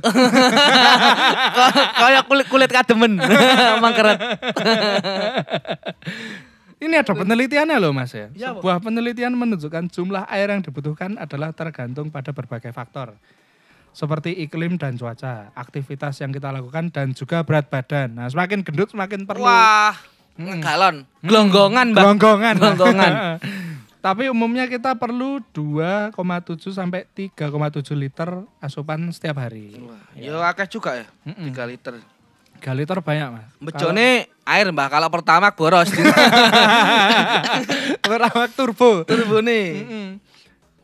[2.07, 3.19] Kayak kulit kulit kademen.
[3.83, 4.19] Mangkeret.
[6.77, 8.29] Ini ada penelitiannya loh mas ya.
[8.29, 8.61] Pak.
[8.61, 13.17] Sebuah penelitian menunjukkan jumlah air yang dibutuhkan adalah tergantung pada berbagai faktor.
[13.97, 18.13] Seperti iklim dan cuaca, aktivitas yang kita lakukan dan juga berat badan.
[18.21, 19.97] Nah semakin gendut semakin perlu Wah.
[20.37, 20.61] Mm.
[20.61, 20.97] Galon.
[21.25, 22.03] Gelonggongan, Mbak.
[22.05, 22.55] gelonggongan.
[22.61, 23.13] Gelonggongan.
[24.07, 26.13] Tapi umumnya kita perlu 2,7
[26.71, 29.81] sampai 3,7 liter asupan setiap hari.
[29.81, 31.09] Wah, Yo akeh juga ya.
[31.25, 31.51] Mm-mm.
[31.51, 31.99] 3 liter.
[32.67, 33.47] 3 liter banyak mas.
[33.63, 34.89] Bejone air, Mbak.
[34.91, 35.87] Kalau pertama boros.
[38.03, 39.07] Pertama turbo.
[39.07, 39.63] Turbone.
[39.79, 40.09] Mm-mm.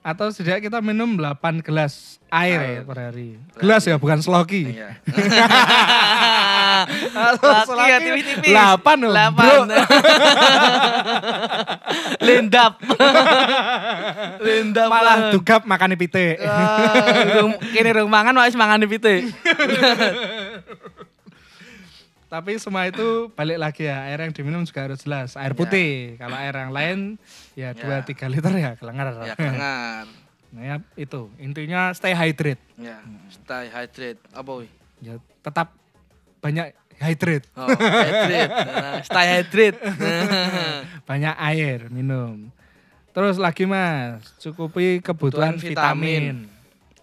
[0.02, 2.82] Atau setidaknya kita minum 8 gelas air, Air.
[2.82, 3.38] per hari.
[3.54, 4.74] Gelas ya, bukan sloki.
[4.74, 4.98] Iya.
[7.66, 8.50] Sloki ya tipis-tipis.
[8.50, 9.46] Delapan loh, Delapan.
[12.18, 12.82] Lendap.
[14.46, 14.88] Lendap.
[14.90, 16.42] Malah dugap makan pitik.
[16.42, 19.30] Ah, Kini rung mangan wis mangan di pitik.
[22.32, 25.36] Tapi semua itu balik lagi ya, air yang diminum juga harus jelas.
[25.36, 26.98] Air putih, kalau air yang lain
[27.52, 29.12] ya 2-3 liter ya kelengar.
[29.20, 30.04] Ya kelengar.
[30.52, 32.60] Nah ya itu, intinya stay hydrate.
[32.76, 33.00] Ya,
[33.32, 34.20] stay hydrate.
[34.36, 34.68] Apa wih?
[35.00, 35.72] Ya tetap
[36.44, 38.52] banyak hydrate, Oh, hydrate.
[38.52, 39.80] Nah, stay hydrate.
[41.08, 42.52] banyak air minum.
[43.16, 46.24] Terus lagi mas, cukupi kebutuhan Kebutuhan vitamin.
[46.36, 46.51] vitamin.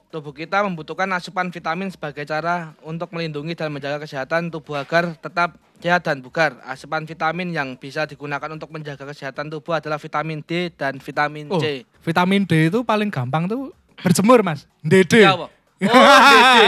[0.10, 5.54] Tubuh kita membutuhkan asupan vitamin sebagai cara untuk melindungi dan menjaga kesehatan tubuh agar tetap
[5.78, 6.58] sehat dan bugar.
[6.66, 11.62] Asupan vitamin yang bisa digunakan untuk menjaga kesehatan tubuh adalah vitamin D dan vitamin Oh,
[11.62, 11.86] C.
[12.02, 13.70] vitamin D itu paling gampang tuh
[14.02, 14.66] berjemur mas.
[14.82, 15.30] Dede.
[15.30, 15.38] Ya.
[15.80, 15.88] Oh,
[16.28, 16.66] Dede.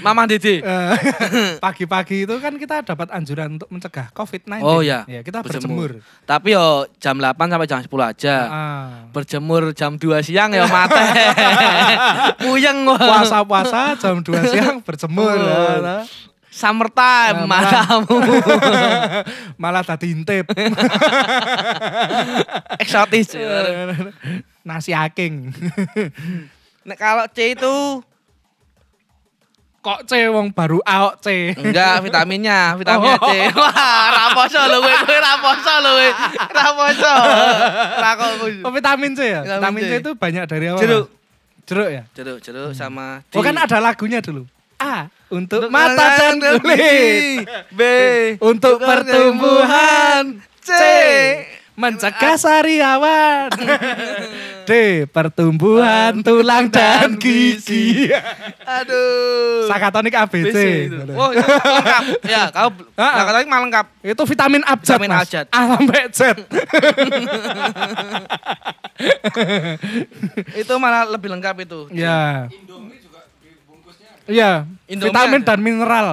[0.00, 0.54] Mama Dede.
[0.70, 4.64] Eh, Pagi-pagi itu kan kita dapat anjuran untuk mencegah COVID-19.
[4.64, 5.04] Oh, ya.
[5.04, 6.00] Ya, kita Berjemur.
[6.00, 6.24] berjemur.
[6.24, 8.36] Tapi yo jam 8 sampai jam 10 aja.
[8.46, 8.86] Ah.
[9.12, 11.04] Berjemur jam 2 siang ya mate.
[12.42, 12.88] Puyeng.
[12.88, 15.36] Puasa-puasa jam 2 siang berjemur.
[15.36, 15.76] Oh.
[15.84, 15.98] ya.
[16.50, 18.16] Summer time Nah, matamu.
[19.54, 20.50] Malah tadi intip.
[22.80, 23.38] Eksotis.
[24.60, 25.54] Nasi aking.
[26.82, 28.02] Nek kalau C itu
[29.80, 31.24] Kok C wong baru AOC.
[31.24, 31.28] C.
[31.56, 33.32] enggak vitaminnya, vitaminnya C.
[33.48, 33.64] Oh.
[33.64, 36.08] Wah, raposo lho kowe, kowe raposo lho kowe.
[36.52, 37.12] Raposo.
[38.60, 39.40] Oh, vitamin C ya?
[39.40, 40.84] Vitamin C itu banyak dari apa?
[40.84, 41.06] Jeruk.
[41.64, 42.02] Jeruk ya?
[42.12, 44.44] Jeruk, jeruk sama Oh kan ada lagunya dulu.
[44.76, 47.48] A untuk Untuk mata dan kulit.
[47.72, 47.80] B
[48.42, 50.44] Untuk pertumbuhan.
[50.60, 50.72] C
[51.80, 53.48] Mencegah sariawan.
[54.62, 54.70] D.
[55.06, 58.08] Pertumbuhan tulang dan gigi.
[58.62, 59.66] Aduh.
[59.66, 60.48] Sakatonik ABC.
[60.48, 60.96] BC itu.
[61.14, 62.02] Oh, itu lengkap.
[62.32, 62.70] Ya, kau
[63.00, 63.24] Ah, ah.
[63.24, 63.86] kata malah lengkap.
[64.02, 65.22] Itu vitamin abjad, Vitamin Mas.
[65.24, 65.46] abjad.
[65.48, 66.20] A sampai Z.
[70.56, 71.88] Itu malah lebih lengkap itu.
[71.90, 72.48] ya.
[74.30, 75.48] Iya, Indomie vitamin ada.
[75.50, 76.08] dan mineral.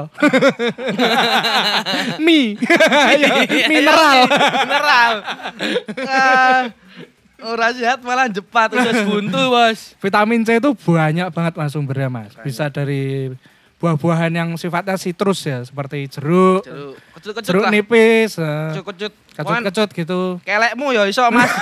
[2.18, 2.58] Mie.
[3.14, 3.30] Iya,
[3.70, 4.18] mineral.
[4.66, 5.14] mineral.
[6.02, 6.62] Ah,
[7.38, 9.94] Ora sehat malah jepat usus buntu, Bos.
[9.98, 12.34] Vitamin C itu banyak banget mas sumbernya mas.
[12.40, 13.30] Bisa dari
[13.78, 17.70] buah-buahan yang sifatnya sitrus ya, seperti jeruk, Jeruk, kecut-kecut jeruk lah.
[17.70, 19.14] nipis, eh, Kecut-kecut.
[19.40, 20.22] Wan, kecut-kecut gitu.
[20.42, 21.46] Kelekmu ya iso, Mas.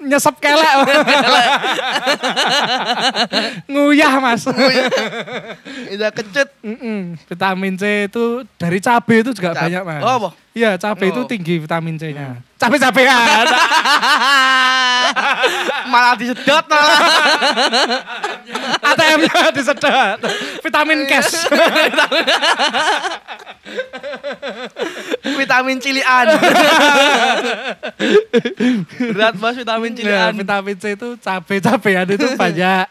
[0.00, 0.74] Nyesep kelek.
[3.66, 4.48] Nguyah mas.
[5.90, 6.48] Udah kecut.
[7.26, 8.24] Vitamin C itu
[8.56, 10.00] dari cabai itu juga Cab- banyak mas.
[10.02, 10.32] Oh?
[10.52, 11.28] Iya cabai itu Oh.
[11.28, 12.40] tinggi vitamin C-nya.
[12.60, 13.48] Cabai-cabean.
[15.92, 17.00] malah disedot malah.
[18.84, 20.20] ATM-nya disedot.
[20.60, 21.40] Vitamin cash.
[25.40, 26.26] vitamin cilian.
[29.08, 30.36] Berat bos vitamin cilian.
[30.36, 32.86] vitamin C itu cabai-cabean itu banyak.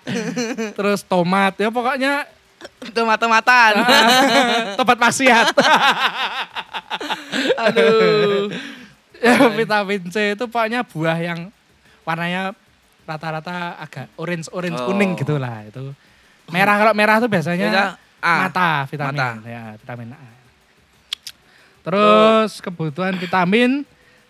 [0.74, 2.26] Terus tomat ya pokoknya
[2.84, 3.86] Itu mata-mataan.
[4.76, 5.56] tempat maksiat.
[7.56, 8.52] Aduh.
[9.24, 11.40] Ya, vitamin C itu pokoknya buah yang
[12.04, 12.56] warnanya
[13.04, 14.88] rata-rata agak orange-orange Oh.
[14.94, 15.92] kuning gitu lah itu.
[16.50, 17.86] Merah kalau merah tuh biasanya Beda
[18.20, 18.34] A.
[18.46, 19.30] mata vitamin Mata.
[19.46, 20.30] ya vitamin A.
[21.86, 23.88] Terus kebutuhan vitamin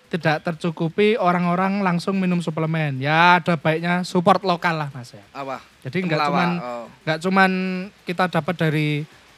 [0.09, 2.97] tidak tercukupi orang-orang langsung minum suplemen.
[2.97, 5.21] Ya ada baiknya support lokal lah mas ya.
[5.33, 5.61] Apa?
[5.85, 6.85] Jadi nggak cuman oh.
[7.05, 7.51] nggak cuman
[8.05, 8.89] kita dapat dari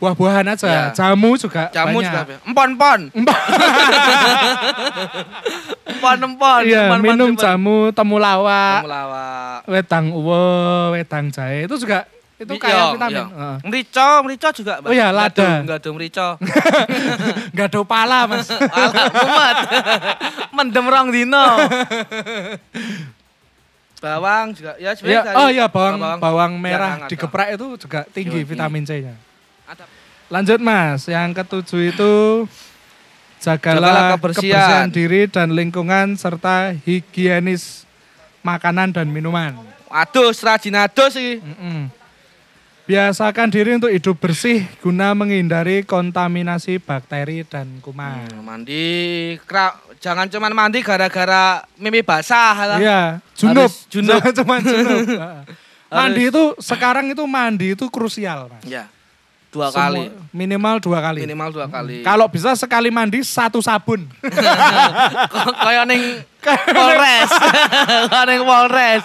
[0.01, 0.83] buah-buahan aja, Ya.
[0.91, 2.09] jamu juga Jamu banyak.
[2.25, 2.41] juga.
[2.43, 2.99] Empon-empon.
[5.87, 6.61] Empon-empon.
[6.65, 7.37] Iya, minum empon.
[7.37, 9.57] jamu temulawak, Temulawak.
[9.67, 10.43] wedang uwo,
[10.91, 13.13] wedang jahe itu juga itu Iya, kayak vitamin.
[13.13, 13.23] iya.
[13.23, 13.55] Heeh.
[13.63, 14.73] Merica, merica juga.
[14.81, 14.89] Mbak.
[14.89, 15.29] Oh iya, lada.
[15.37, 16.27] ada- Nggak ada merica.
[17.53, 18.47] Nggak ada pala mas.
[18.73, 19.57] Alah, mumet.
[20.57, 21.45] Mendem rong dino.
[24.01, 24.73] Bawang juga.
[24.75, 28.47] Ya, sebenarnya Ya, oh iya bawang bawang biar merah hangat, digeprek itu juga tinggi Iya,
[28.47, 29.13] vitamin C-nya.
[29.71, 29.85] Ada.
[30.27, 32.13] Lanjut mas, yang ketujuh itu
[33.41, 34.43] Jagalah jagalah kebersihan.
[34.43, 37.87] kebersihan diri dan lingkungan serta higienis
[38.45, 39.57] makanan dan minuman.
[39.89, 41.39] Adus, rajin adus sih.
[41.41, 41.89] Mm-mm.
[42.85, 48.27] Biasakan diri untuk hidup bersih guna menghindari kontaminasi bakteri dan kuman.
[48.27, 52.79] Hmm, mandi, kra, jangan cuman mandi gara-gara mimi basah lah.
[52.81, 53.01] Iya,
[53.39, 53.71] junub.
[53.71, 54.19] Harus junub.
[54.19, 55.05] Jangan cuma junub.
[55.07, 55.41] Heeh.
[56.03, 58.63] mandi itu sekarang itu mandi itu krusial, Mas.
[58.67, 58.91] Ya,
[59.51, 61.19] dua Semua- kali, Minimal dua kali.
[61.21, 62.01] minimal dua kali.
[62.01, 64.07] Kalau bisa sekali mandi satu sabun.
[65.63, 66.01] Kayak ning
[66.41, 67.29] Polres,
[68.09, 69.03] kayak ning Polres,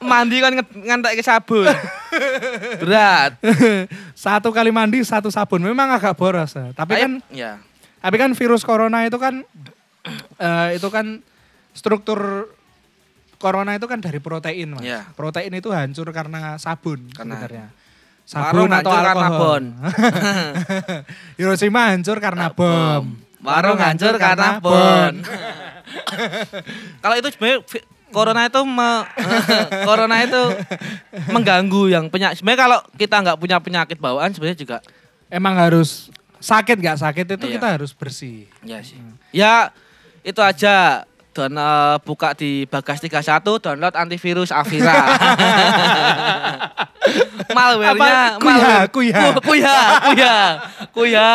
[0.00, 1.68] mandi kan ngantek ke sabun.
[2.80, 3.36] Berat.
[4.14, 5.60] satu kali mandi satu sabun.
[5.60, 6.54] Memang agak boros.
[6.54, 6.72] ya.
[6.72, 7.52] Tapi Ayo, kan ya.
[8.00, 9.44] tapi kan virus corona itu kan
[10.38, 11.20] eh, itu kan
[11.70, 12.48] struktur
[13.36, 14.86] corona itu kan dari protein, Mas.
[14.86, 15.04] Iya.
[15.12, 17.66] Protein itu hancur karena sabun Karena- sebenarnya.
[18.30, 19.62] Warung hancur karena bon.
[21.38, 23.04] Hiroshima hancur karena bom.
[23.40, 25.12] Warung hancur karena bon.
[27.02, 29.06] Kalau itu sebenarnya vi- corona itu me-
[29.88, 30.42] corona itu
[31.26, 32.38] mengganggu yang penyakit.
[32.38, 34.78] Sebenarnya kalau kita nggak punya penyakit bawaan sebenarnya juga
[35.26, 37.54] Emang harus sakit nggak sakit itu Iya.
[37.56, 38.46] kita harus bersih.
[38.60, 38.98] ya sih.
[39.30, 39.74] Ya
[40.22, 41.02] itu aja.
[41.30, 43.22] Dan eh, buka di Bagas 31
[43.62, 45.06] download antivirus Avira.
[47.52, 48.38] Malware-nya?
[48.38, 48.86] Kuya, malware.
[48.88, 49.20] kuya.
[49.34, 50.34] Ku- kuya, kuya,
[50.92, 51.28] kuya.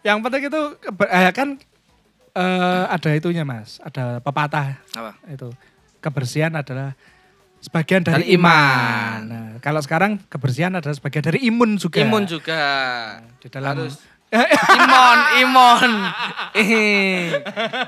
[0.00, 0.60] Yang penting itu
[1.04, 1.48] eh, kan
[2.32, 5.12] eh, ada itunya mas, ada pepatah Apa?
[5.28, 5.52] itu
[6.00, 6.96] kebersihan adalah
[7.60, 8.48] sebagian dari, Dari iman.
[8.48, 9.18] iman.
[9.28, 12.00] Nah, kalau sekarang kebersihan adalah sebagian dari imun juga.
[12.00, 12.62] Imun juga.
[13.36, 14.00] Di dalam Harus
[14.78, 15.90] Imon, Imon.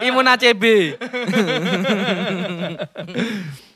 [0.03, 0.65] Imun ACB.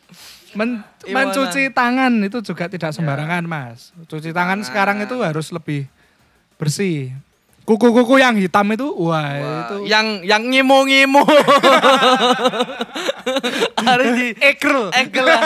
[0.53, 3.91] Men- mencuci tangan itu juga tidak sembarangan mas.
[4.05, 4.69] Cuci tangan Tangan.
[4.69, 5.91] sekarang itu harus lebih
[6.55, 7.11] bersih.
[7.67, 11.19] Kuku-kuku yang hitam itu, wah, Wah, itu yang yang ngimu-ngimu.
[13.83, 14.87] Harus di ekel.
[14.95, 15.43] egel lah.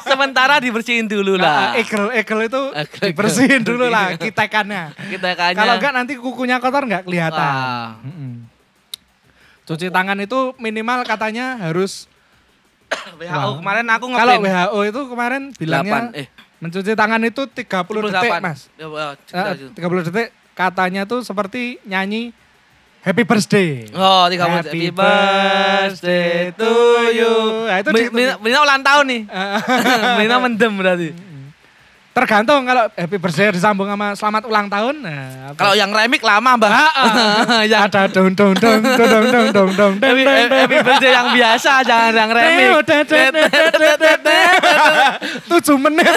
[0.00, 1.82] Sementara dibersihin dulu Nah, lah.
[1.82, 3.68] ekel, ekel itu Ekel, dibersihin ekel.
[3.74, 4.94] dulu lah kitekannya.
[5.10, 5.58] Kita kayaknya.
[5.58, 7.34] Kalau enggak nanti kukunya kotor enggak kelihatan.
[7.42, 7.98] Wah.
[9.64, 12.06] Cuci tangan itu minimal katanya harus
[13.20, 13.54] WHO Wah.
[13.56, 16.26] kemarin aku kalau ngeprint WHO itu kemarin bilangnya 8 eh
[16.56, 17.60] mencuci tangan itu 30
[18.08, 18.40] detik, 28.
[18.40, 18.60] Mas.
[18.72, 19.68] Ya, ya, Eh, sekitar itu.
[19.76, 22.32] 30 detik katanya tuh seperti nyanyi
[23.00, 23.84] Happy Birthday.
[23.92, 26.72] Oh, 30 Happy Happy birthday to
[27.10, 27.34] you.
[27.68, 29.22] Nah, itu Mi- di- Mina Mina ulang tahun nih.
[30.18, 31.08] Mina mendem berarti.
[32.14, 35.02] Tergantung kalau Happy Birthday disambung sama selamat ulang tahun.
[35.02, 35.58] Nah, apa?
[35.58, 36.70] Kalau yang remix lama, Mbak.
[37.74, 41.34] yang ada dong dong dong dong dong dong dong dong dong happy, happy birthday yang
[41.34, 42.70] biasa, jangan yang det.
[45.50, 46.14] Tujuh menit.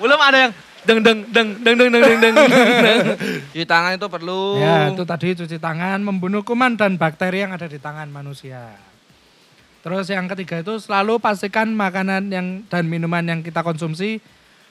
[0.00, 0.52] Belum ada yang
[0.88, 3.04] deng deng deng deng deng deng deng deng.
[3.52, 4.64] Cuci tangan itu perlu.
[4.64, 8.80] Ya, itu tadi cuci tangan, membunuh kuman dan bakteri yang ada di tangan manusia.
[9.84, 14.24] Terus yang ketiga itu selalu pastikan makanan yang dan minuman yang kita konsumsi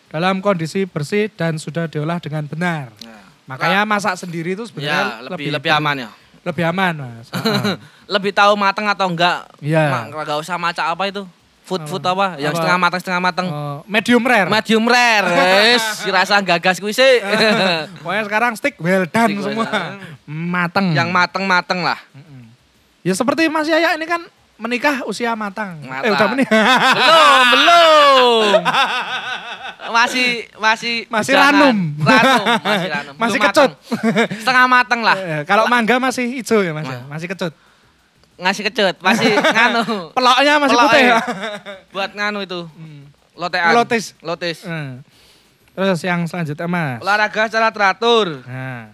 [0.09, 2.89] dalam kondisi bersih dan sudah diolah dengan benar.
[2.99, 3.17] Ya.
[3.45, 6.09] Makanya masak sendiri itu Ya, sebenarnya lebih lebih aman ya.
[6.39, 7.27] Lebih aman, Mas.
[8.13, 9.43] Lebih tahu matang atau enggak.
[9.59, 10.07] Iya.
[10.07, 11.25] Enggak usah macak apa itu.
[11.61, 12.33] Food food apa?
[12.41, 12.59] Yang Apa?
[12.65, 13.47] setengah matang setengah matang.
[13.53, 14.49] Oh, medium rare.
[14.49, 15.27] Medium rare.
[15.37, 17.21] Wes, si rasa gagas kuwi sih.
[18.01, 19.65] Pokoknya sekarang stick well done Stick well semua.
[19.69, 20.01] done.
[20.25, 20.85] Mateng.
[20.97, 21.99] Yang mateng-mateng lah.
[23.05, 24.25] Ya seperti Mas Yaya ini kan
[24.57, 25.77] menikah usia matang.
[25.77, 26.13] Eh Matang.
[26.17, 26.57] udah menikah.
[26.97, 28.53] belum, belum.
[29.89, 31.53] Masih masih Masih bujangan.
[31.53, 31.77] ranum.
[31.99, 33.13] Ranum, masih ranum.
[33.15, 33.71] Masih Belum kecut.
[33.73, 34.37] matang.
[34.37, 35.17] Setengah matang lah.
[35.17, 37.01] Eh, Kalau mangga masih hijau ya Mas ya?
[37.05, 37.53] Masih kecut.
[38.39, 39.83] Ngasih kecut, masih nganu.
[40.13, 41.03] Peloknya masih Pelok, putih.
[41.03, 41.17] ya?
[41.93, 42.59] Buat nganu itu.
[43.35, 43.71] Lotean.
[43.73, 44.05] Lotis.
[44.19, 44.57] Lotis.
[44.63, 45.01] Eh.
[45.73, 46.99] Terus yang selanjutnya Mas.
[46.99, 48.43] Olahraga secara teratur.
[48.43, 48.91] Nah,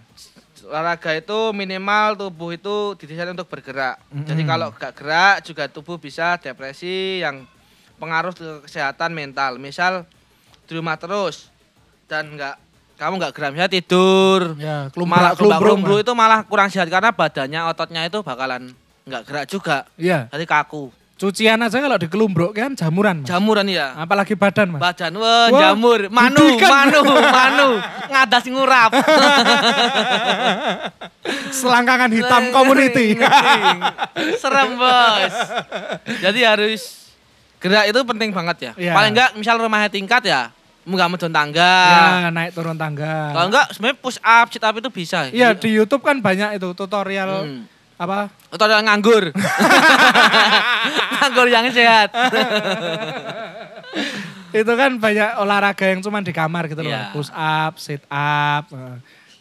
[0.64, 4.02] Olahraga itu minimal tubuh itu didesain untuk bergerak.
[4.10, 4.26] Mm-mm.
[4.26, 7.46] Jadi kalau gak gerak juga tubuh bisa depresi yang
[7.96, 9.58] pengaruh ke kesehatan mental.
[9.58, 10.02] Misal
[10.66, 11.48] di rumah terus
[12.10, 12.54] dan nggak
[12.96, 16.00] kamu nggak gerak misalnya tidur ya malah kelumbrak kelumbrak kelumbrung.
[16.02, 18.74] itu malah kurang sehat karena badannya ototnya itu bakalan
[19.06, 19.86] nggak gerak juga.
[19.94, 20.90] Iya, Jadi kaku.
[21.16, 23.30] cucian aja kalau dikelumbruk kan jamuran Mas.
[23.30, 23.94] Jamuran ya.
[23.96, 24.82] Apalagi badan Mas.
[24.82, 26.90] Badan wah, jamur, manu, gudikan.
[26.90, 27.68] manu, manu,
[28.10, 28.90] ngadas ngurap.
[31.54, 33.16] Selangkangan hitam community.
[33.16, 33.78] Ngering.
[34.42, 35.34] Serem bos.
[36.20, 37.05] Jadi harus
[37.58, 38.72] gerak itu penting banget ya.
[38.76, 38.92] Iya.
[38.92, 41.72] Paling enggak misal rumahnya tingkat ya, enggak medon tangga.
[42.22, 43.32] ya, naik turun tangga.
[43.32, 45.18] Kalau enggak sebenarnya push up, sit up itu bisa.
[45.28, 47.62] Iya, di YouTube kan banyak itu tutorial Hmm.
[47.96, 48.28] apa?
[48.50, 49.32] Ada nganggur.
[51.16, 52.12] nganggur yang sehat.
[54.52, 56.88] itu kan banyak olahraga yang cuma di kamar gitu loh.
[56.88, 57.12] Iya.
[57.12, 58.64] Push up, sit up.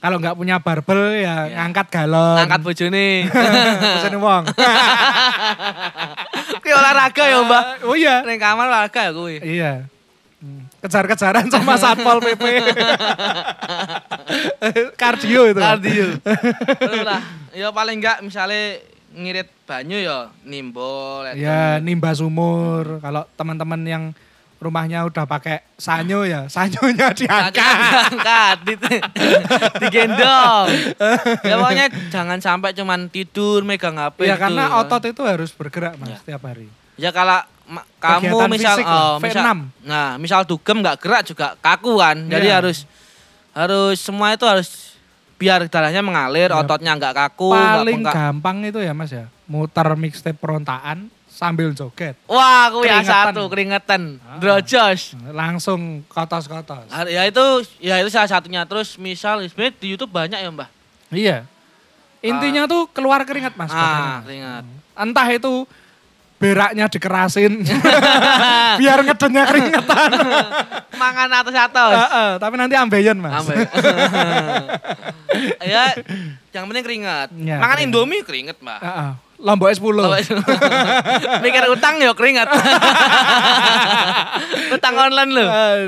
[0.06, 1.66] Eh, Kalau nggak punya barbel ya Iya.
[1.66, 2.38] ngangkat galon.
[2.38, 3.08] Ngangkat bojone.
[3.98, 4.44] Pesen wong.
[6.62, 7.64] Kuwi olahraga ya, Mbak.
[7.90, 8.22] Oh iya.
[8.22, 9.42] Ning kamar olahraga ya kuwi.
[9.42, 9.90] Iya.
[10.38, 10.70] Hmm.
[10.78, 12.44] Kejar-kejaran sama Satpol PP.
[14.94, 15.58] Kardio itu.
[15.58, 16.06] Kardio.
[17.02, 18.78] Lah, ya paling enggak misalnya
[19.10, 21.26] ngirit banyu ya nimbol.
[21.34, 23.02] Ya nimba sumur.
[23.02, 24.04] Kalau teman-teman yang
[24.66, 28.10] rumahnya udah pakai sanyo ya, sanyonya diangkat.
[28.10, 28.78] Angkat, di-
[29.82, 30.68] digendong.
[31.50, 34.26] ya pokoknya jangan sampai cuman tidur megang HP.
[34.26, 34.42] Ya itu.
[34.42, 36.18] karena otot itu harus bergerak mas Ya.
[36.18, 36.68] setiap hari.
[36.96, 37.46] Ya kalau
[37.98, 39.50] kamu Kegiatan misal, fisik lah, oh, misal V6.
[39.84, 42.18] nah misal dugem nggak gerak juga kaku kan.
[42.26, 42.56] Jadi Iya.
[42.60, 42.78] harus
[43.52, 44.94] harus semua itu harus
[45.36, 46.56] biar darahnya mengalir, Ya.
[46.56, 48.14] ototnya nggak kaku, Paling bengkak.
[48.14, 52.16] gampang itu ya mas ya, muter mixtape perontaan sambil joget.
[52.26, 53.28] Wah, aku ya Keringetan.
[53.28, 54.40] satu keringetan, Ah.
[54.40, 55.20] drojos.
[55.30, 56.88] Langsung kotos-kotos.
[56.88, 57.44] Ah, Ya itu,
[57.78, 58.64] ya itu salah satunya.
[58.64, 60.70] Terus misal sebenarnya di YouTube banyak ya mbah.
[61.12, 61.38] Iya.
[62.20, 63.68] Intinya tuh keluar keringat mas.
[63.68, 64.20] Ah, badannya.
[64.24, 64.64] keringat.
[64.96, 65.54] Entah itu
[66.36, 67.64] beraknya dikerasin
[68.80, 70.10] biar ngedenya keringetan.
[70.96, 71.92] Mangan atas atas.
[71.98, 73.44] Heeh, tapi nanti ambeien mas.
[73.44, 73.60] Ambil.
[75.66, 75.84] ya,
[76.52, 77.28] yang penting keringat.
[77.36, 77.92] Ya, Mangan keringat.
[77.92, 78.80] Indomie keringet mbah.
[78.80, 79.12] Heeh.
[79.36, 79.84] Lombok 10.
[81.44, 82.48] Mikir utang ya keringat.
[84.76, 85.44] utang online lo.
[85.44, 85.80] Eh,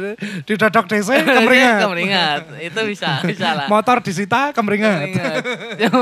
[0.43, 1.79] di dodok desa kemeringat.
[1.87, 2.41] kemeringat.
[2.59, 3.67] Itu bisa, bisa lah.
[3.71, 4.99] Motor disita kemeringat.
[5.07, 5.43] Keringat.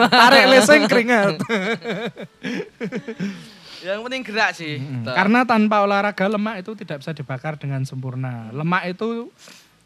[0.10, 1.38] Tarik lesing keringat.
[3.86, 4.82] Yang penting gerak sih.
[5.06, 5.14] Tuh.
[5.14, 8.50] Karena tanpa olahraga lemak itu tidak bisa dibakar dengan sempurna.
[8.50, 9.30] Lemak itu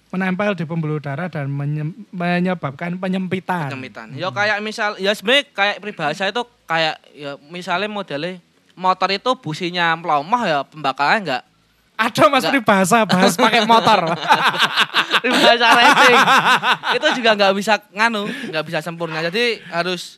[0.09, 3.69] menempel di pembuluh darah dan menye- menyebabkan penyempitan.
[3.69, 4.09] penyempitan.
[4.11, 8.41] Ya kayak misal ya sebenarnya kayak peribahasa itu kayak ya misalnya modelnya
[8.73, 11.43] motor itu businya melomah ya pembakarannya enggak
[11.93, 12.51] Ada mas Enggak.
[12.55, 13.99] peribahasa bahas pakai motor.
[15.21, 16.17] peribahasa racing.
[16.95, 19.19] itu juga nggak bisa nganu, nggak bisa sempurna.
[19.19, 20.15] Jadi harus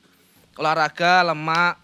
[0.54, 1.82] olahraga, lemak.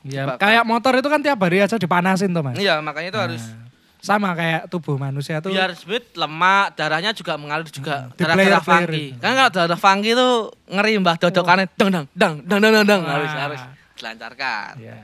[0.00, 2.56] ya, kayak motor itu kan tiap hari aja dipanasin tuh mas.
[2.56, 3.59] Iya, makanya itu harus Nah,
[4.00, 5.52] sama kayak tubuh manusia tuh.
[5.52, 8.08] biar smooth, lemak, darahnya juga mengalir juga.
[8.08, 9.04] Hmm, Darah-darah funky.
[9.16, 10.28] Kan kalau darah funky itu
[10.66, 13.00] ngeri mbah dodokannya dang dang dang dang dang dang, dang.
[13.02, 13.12] Wah.
[13.14, 13.60] harus harus
[13.94, 14.72] dilancarkan.
[14.76, 14.96] Ya.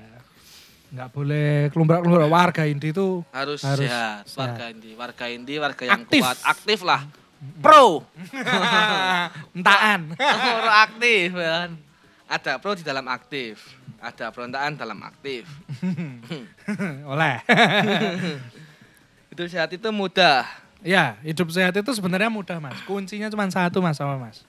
[0.87, 4.25] Nggak boleh kelumbrak-kelumbrak warga inti itu harus, Harus sehat.
[4.25, 4.39] sehat.
[4.39, 6.23] Warga inti, warga inti, warga yang Aktif.
[6.25, 7.03] kuat, aktif lah.
[7.61, 8.01] Pro,
[9.57, 10.17] entaan.
[10.17, 11.71] pro aktif kan.
[12.27, 13.61] Ada pro di dalam aktif,
[14.01, 15.45] ada perontaan dalam aktif.
[17.13, 17.39] Oleh.
[19.37, 20.49] Itu sehat itu mudah.
[20.80, 22.80] ya, hidup sehat itu sebenarnya mudah mas.
[22.89, 24.41] Kuncinya cuma satu mas sama mas.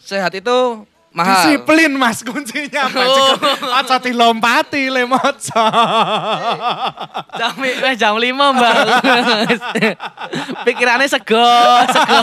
[0.00, 1.30] Sehat itu Mahal.
[1.30, 2.90] Disiplin mas kuncinya.
[2.90, 3.38] Oh.
[3.78, 5.06] Aja dilompati le.
[7.38, 8.74] Jam, eh, jam 5 mbak.
[10.66, 11.54] Pikirannya sego,
[11.86, 12.18] sego.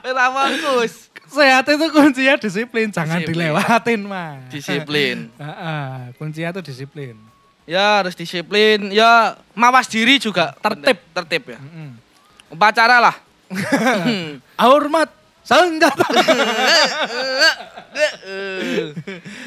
[0.00, 1.12] Ora fokus.
[1.28, 3.52] Sehat itu kuncinya disiplin, jangan Disiplin.
[3.52, 4.48] dilewatin mas.
[4.48, 5.28] Disiplin.
[5.36, 7.20] Heeh, kuncinya tuh disiplin.
[7.68, 8.88] Ya harus disiplin.
[8.88, 10.56] Ya mawas diri juga.
[10.64, 10.96] Tertib.
[11.12, 11.60] Tertib ya.
[11.60, 12.00] Mm.
[12.48, 13.16] Upacara lah.
[14.64, 15.12] Hormat
[15.44, 16.08] senjata.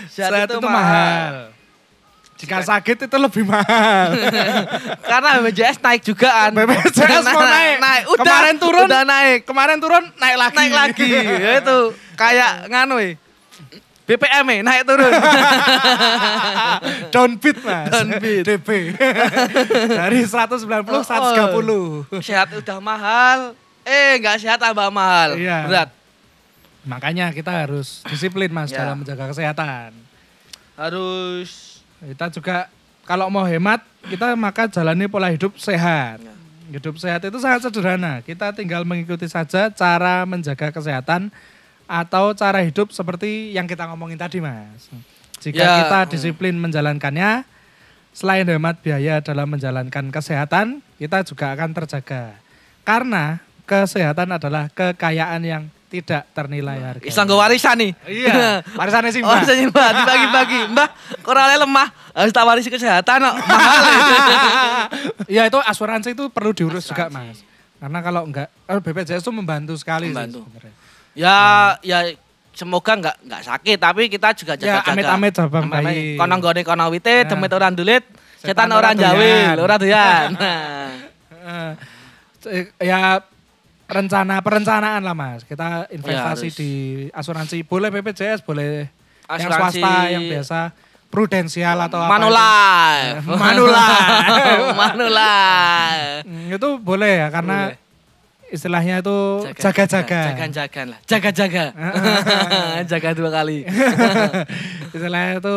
[0.05, 1.49] Sehat Sehat itu mahal.
[2.41, 4.17] Jika sakit itu lebih mahal.
[5.09, 6.49] Karena BPJS naik juga kan.
[6.57, 7.77] BPJS mau naik.
[7.77, 8.03] naik.
[8.09, 8.85] Udah, Kemarin turun.
[8.89, 9.39] Udah naik.
[9.45, 10.57] Kemarin turun naik lagi.
[10.57, 11.09] Naik lagi.
[11.09, 11.77] ya itu
[12.17, 13.13] kayak nganu eh.
[14.09, 15.13] BPM eh, naik turun.
[17.13, 17.87] Downbeat mas.
[17.93, 18.43] Downbeat.
[18.43, 18.69] DP.
[20.01, 22.25] Dari 190 130.
[22.25, 23.39] sehat udah mahal.
[23.85, 25.37] Eh nggak sehat tambah mahal.
[25.37, 25.57] Iya.
[25.69, 25.89] Berat.
[26.81, 28.83] Makanya kita harus disiplin mas Ya.
[28.83, 29.93] dalam menjaga kesehatan.
[30.73, 32.65] Harus Kita juga
[33.05, 36.17] kalau mau hemat kita maka jalani pola hidup sehat.
[36.17, 36.33] Ya.
[36.73, 38.25] Hidup sehat itu sangat sederhana.
[38.25, 41.29] Kita tinggal mengikuti saja cara menjaga kesehatan
[41.91, 44.87] atau cara hidup seperti yang kita ngomongin tadi, Mas.
[45.43, 46.09] Jika Ya, kita hmm.
[46.15, 47.43] disiplin menjalankannya,
[48.15, 52.39] selain hemat biaya dalam menjalankan kesehatan, kita juga akan terjaga.
[52.87, 57.03] Karena kesehatan adalah kekayaan yang tidak ternilai harga.
[57.03, 57.91] Gue warisan nih.
[58.07, 59.35] Iya, warisannya sih, Oh, Mbak.
[59.43, 60.59] warisannya mbak, dibagi-bagi.
[60.73, 60.89] Mbak,
[61.19, 61.87] koralnya lemah.
[62.15, 63.35] Harus tak warisi kesehatan kok.
[63.51, 63.83] Mahal.
[65.27, 67.43] Iya itu asuransi itu perlu diurus juga Asuransi.
[67.43, 67.49] mas.
[67.81, 70.39] Karena kalau enggak, eh, BPJS itu membantu sekali Membantu.
[70.39, 70.73] sih sebenarnya.
[71.13, 71.35] Ya,
[71.81, 71.99] ya
[72.51, 74.91] semoga nggak nggak sakit tapi kita juga Ya, jaga-jaga.
[74.93, 75.85] amit-amit jabang Amit-amit.
[75.87, 76.05] bayi.
[76.15, 77.25] Kono nggone kono wite, Ya.
[77.25, 78.03] demit orang dulit,
[78.35, 79.55] Setan setan orang doyan.
[79.57, 80.29] ora doyan.
[81.41, 81.73] Nah.
[82.43, 83.17] Eh, ya
[83.85, 85.41] rencana perencanaan lah mas.
[85.41, 86.53] Kita investasi Ya, harus.
[86.55, 86.71] di
[87.09, 87.57] asuransi.
[87.61, 88.85] Boleh BPJS, boleh
[89.27, 90.59] yang Asuransi- swasta, yang biasa
[91.09, 92.07] prudensial atau apa.
[92.07, 92.13] itu.
[92.13, 93.25] Manulife.
[93.41, 94.69] Manulife.
[94.81, 96.23] Manulife.
[96.23, 97.77] Hmm, itu boleh ya karena Boleh.
[98.51, 99.17] Istilahnya itu
[99.55, 100.21] jaga-jaga.
[100.29, 100.99] Jaga-jaga lah.
[101.03, 101.63] Jaga-jaga.
[102.91, 103.63] Jaga dua kali.
[104.95, 105.55] istilahnya itu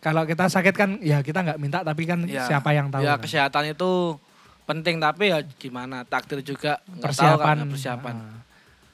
[0.00, 2.44] kalau kita sakit kan ya kita nggak minta tapi kan Ya.
[2.46, 3.04] siapa yang tahu.
[3.04, 3.22] Ya kan.
[3.22, 4.16] kesehatan itu
[4.64, 8.14] penting tapi ya gimana takdir juga nggak tahu persiapan kan, persiapan.
[8.16, 8.38] Ah.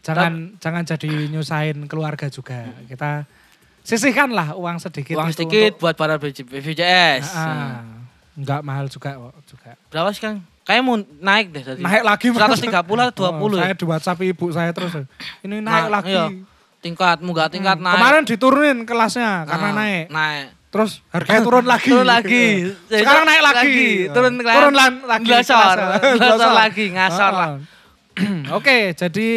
[0.00, 3.26] jangan jangan jadi nyusahin keluarga juga kita
[3.82, 7.28] sisihkan lah uang sedikit Uang sedikit untuk- buat para BPJS.
[7.28, 7.82] Ah, Nah.
[8.34, 10.36] nggak mahal juga kok juga Berapa sih kan?
[10.66, 11.78] Kayak mau naik deh tadi.
[11.78, 12.58] naik lagi Mas.
[12.58, 12.74] 130
[13.06, 13.62] atau 20 Oh, ya?
[13.62, 14.92] saya di WhatsApp ibu saya terus
[15.40, 16.26] ini naik Nah, lagi iya.
[16.76, 17.94] Tingkat, munggah tingkat Hmm, naik.
[17.96, 20.46] kemarin diturunin kelasnya karena Ah, naik Naik.
[20.68, 22.46] terus harganya turun lagi Turun lagi.
[22.92, 25.76] sekarang naik lagi, Turun turun lan- lagi Glosor.
[26.14, 27.48] Glosor lagi, ngasor Ah, lah.
[27.48, 27.56] ah.
[28.56, 29.28] Oke, jadi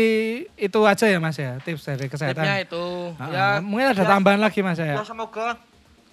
[0.55, 2.41] itu aja ya Mas ya tips dari kesehatan.
[2.41, 2.85] Tipnya itu.
[3.17, 4.95] Ah, Ya, mungkin ada ya, tambahan lagi Mas ya.
[4.95, 5.59] ya semoga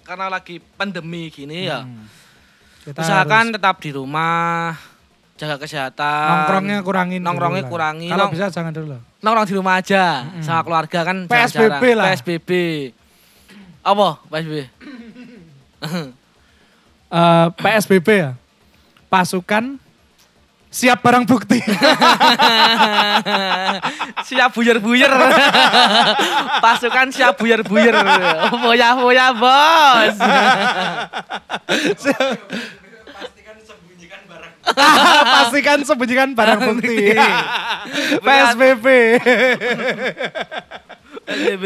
[0.03, 1.81] karena lagi pandemi gini ya.
[1.81, 2.05] Hmm.
[2.83, 4.75] Kita Usahakan harus tetap di rumah,
[5.37, 6.27] jaga kesehatan.
[6.27, 7.21] nongkrongnya kurangin.
[7.21, 7.71] Nongkrongnya dulu lah.
[7.71, 8.07] kurangi.
[8.09, 8.95] Kalau Nong- bisa jangan dulu.
[9.17, 10.03] nongkrong di rumah aja
[10.41, 11.95] sama keluarga kan PSBB jarang-jarang.
[11.95, 12.05] lah.
[12.11, 12.49] PSBB.
[13.81, 14.57] Apa PSBB?
[17.07, 18.31] Eh, PSBB ya.
[19.07, 19.79] Pasukan
[20.67, 21.63] siap barang bukti.
[24.27, 25.07] siap buyer-buyer.
[26.67, 27.95] Pasukan siap buyer-buyer.
[28.51, 30.15] Boya-boya bos.
[35.35, 37.15] Pastikan sembunyikan barang bukti.
[38.25, 38.85] PSBB.
[41.23, 41.65] PSBB.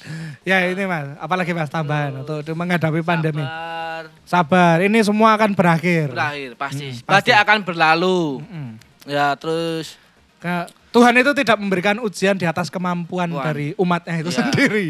[0.48, 3.42] ya ini Mas, apalagi Mas tambahan untuk untuk menghadapi pandemi.
[3.42, 4.02] Sabar.
[4.24, 6.12] Sabar, ini semua akan berakhir.
[6.12, 6.86] Berakhir pasti.
[6.92, 7.32] Hmm, Pasti pasti.
[7.34, 8.44] akan berlalu.
[8.44, 8.72] Mm.
[9.04, 9.96] Ya terus
[10.38, 13.44] Ke- Tuhan itu tidak memberikan ujian di atas kemampuan Tuhan.
[13.44, 14.38] dari umatnya itu Iya.
[14.38, 14.88] sendiri.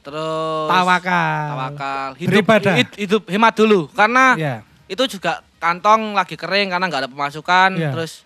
[0.00, 1.46] terus Tawakal.
[1.48, 2.08] tawakal.
[2.16, 2.74] Hidup, Beribadah.
[2.76, 4.54] hid- hidup hemat dulu karena Ya.
[4.86, 7.90] itu juga kantong lagi kering karena nggak ada pemasukan Iya.
[7.90, 8.22] terus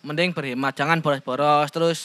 [0.00, 2.00] mending berhemat jangan boros-boros terus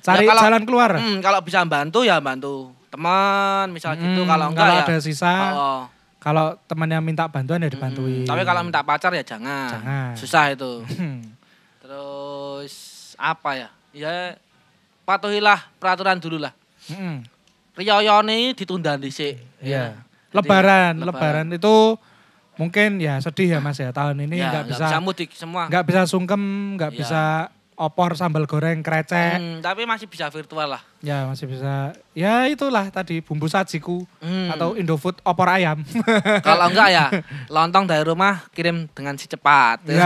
[0.00, 0.90] Cari Ya, kalau- jalan keluar.
[0.94, 4.98] hmm, kalau bisa bantu ya bantu teman misal gitu Hmm, kalau enggak kalau ya ada
[4.98, 5.82] sisa, oh,
[6.18, 8.20] kalau temannya minta bantuan ya dibantuin.
[8.20, 10.10] hmm, tapi kalau minta pacar ya jangan, Jangan.
[10.12, 11.22] susah itu Hmm.
[11.82, 12.74] terus
[13.14, 14.34] apa ya ya
[15.02, 16.50] patuhilah peraturan dulu lah.
[17.72, 19.96] Riyoyone ditunda dhisik Iya.
[20.28, 21.94] Jadi, Lebaran, lebaran, itu
[22.54, 26.00] mungkin ya sedih ya Mas ya tahun ini ya, nggak bisa mudik semua nggak bisa
[26.04, 26.42] sungkem,
[26.76, 26.98] nggak Iya.
[26.98, 27.22] bisa
[27.72, 29.40] opor sambal goreng krecek.
[29.40, 31.90] Hmm, tapi masih bisa virtual lah Ya masih bisa.
[32.12, 34.52] Ya itulah tadi bumbu sajiku Hmm.
[34.52, 35.82] atau Indofood opor ayam.
[36.46, 37.06] Kalau enggak ya
[37.48, 39.82] lontong dari rumah kirim dengan si cepat.
[39.88, 40.04] Ya.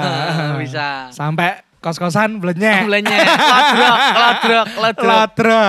[0.62, 1.10] Bisa.
[1.12, 2.86] Sampai kos-kosan blenyek.
[2.88, 5.04] Blenyek, lodrok, lodrok, lodrok.
[5.04, 5.64] Lodro.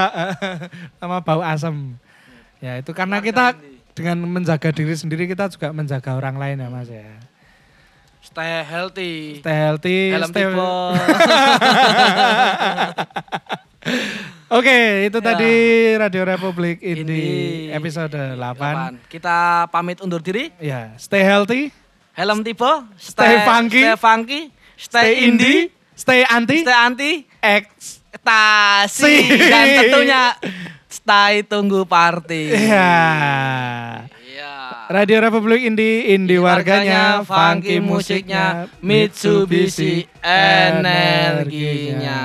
[0.95, 1.97] sama bau asem.
[2.59, 3.57] Ya itu karena kita
[3.93, 7.05] dengan menjaga diri sendiri kita juga menjaga orang lain ya mas ya.
[8.19, 9.39] Stay healthy.
[9.41, 9.99] Stay healthy.
[10.13, 10.45] Helm stay-.
[14.49, 15.25] Oke itu Ya.
[15.33, 15.53] tadi
[15.95, 17.21] Radio Republik ini Ini
[17.73, 18.33] episode 8.
[18.35, 18.97] Delapan.
[19.05, 20.49] Kita pamit undur diri.
[20.57, 21.69] Ya stay healthy,
[22.13, 22.71] Helm tipe.
[22.97, 23.81] Stay funky.
[23.85, 24.41] Stay funky.
[24.79, 25.59] Stay, stay indie,
[25.91, 27.11] stay anti, Stay anti.
[27.39, 29.11] Ekstasi.
[29.11, 29.13] Si.
[29.51, 30.21] Dan tentunya
[31.00, 32.52] stay tunggu party.
[32.52, 32.91] Iya.
[34.20, 34.56] Iya.
[34.91, 42.22] Radio Republik Indi, Indi warganya, funky musiknya, musiknya, Mitsubishi energinya.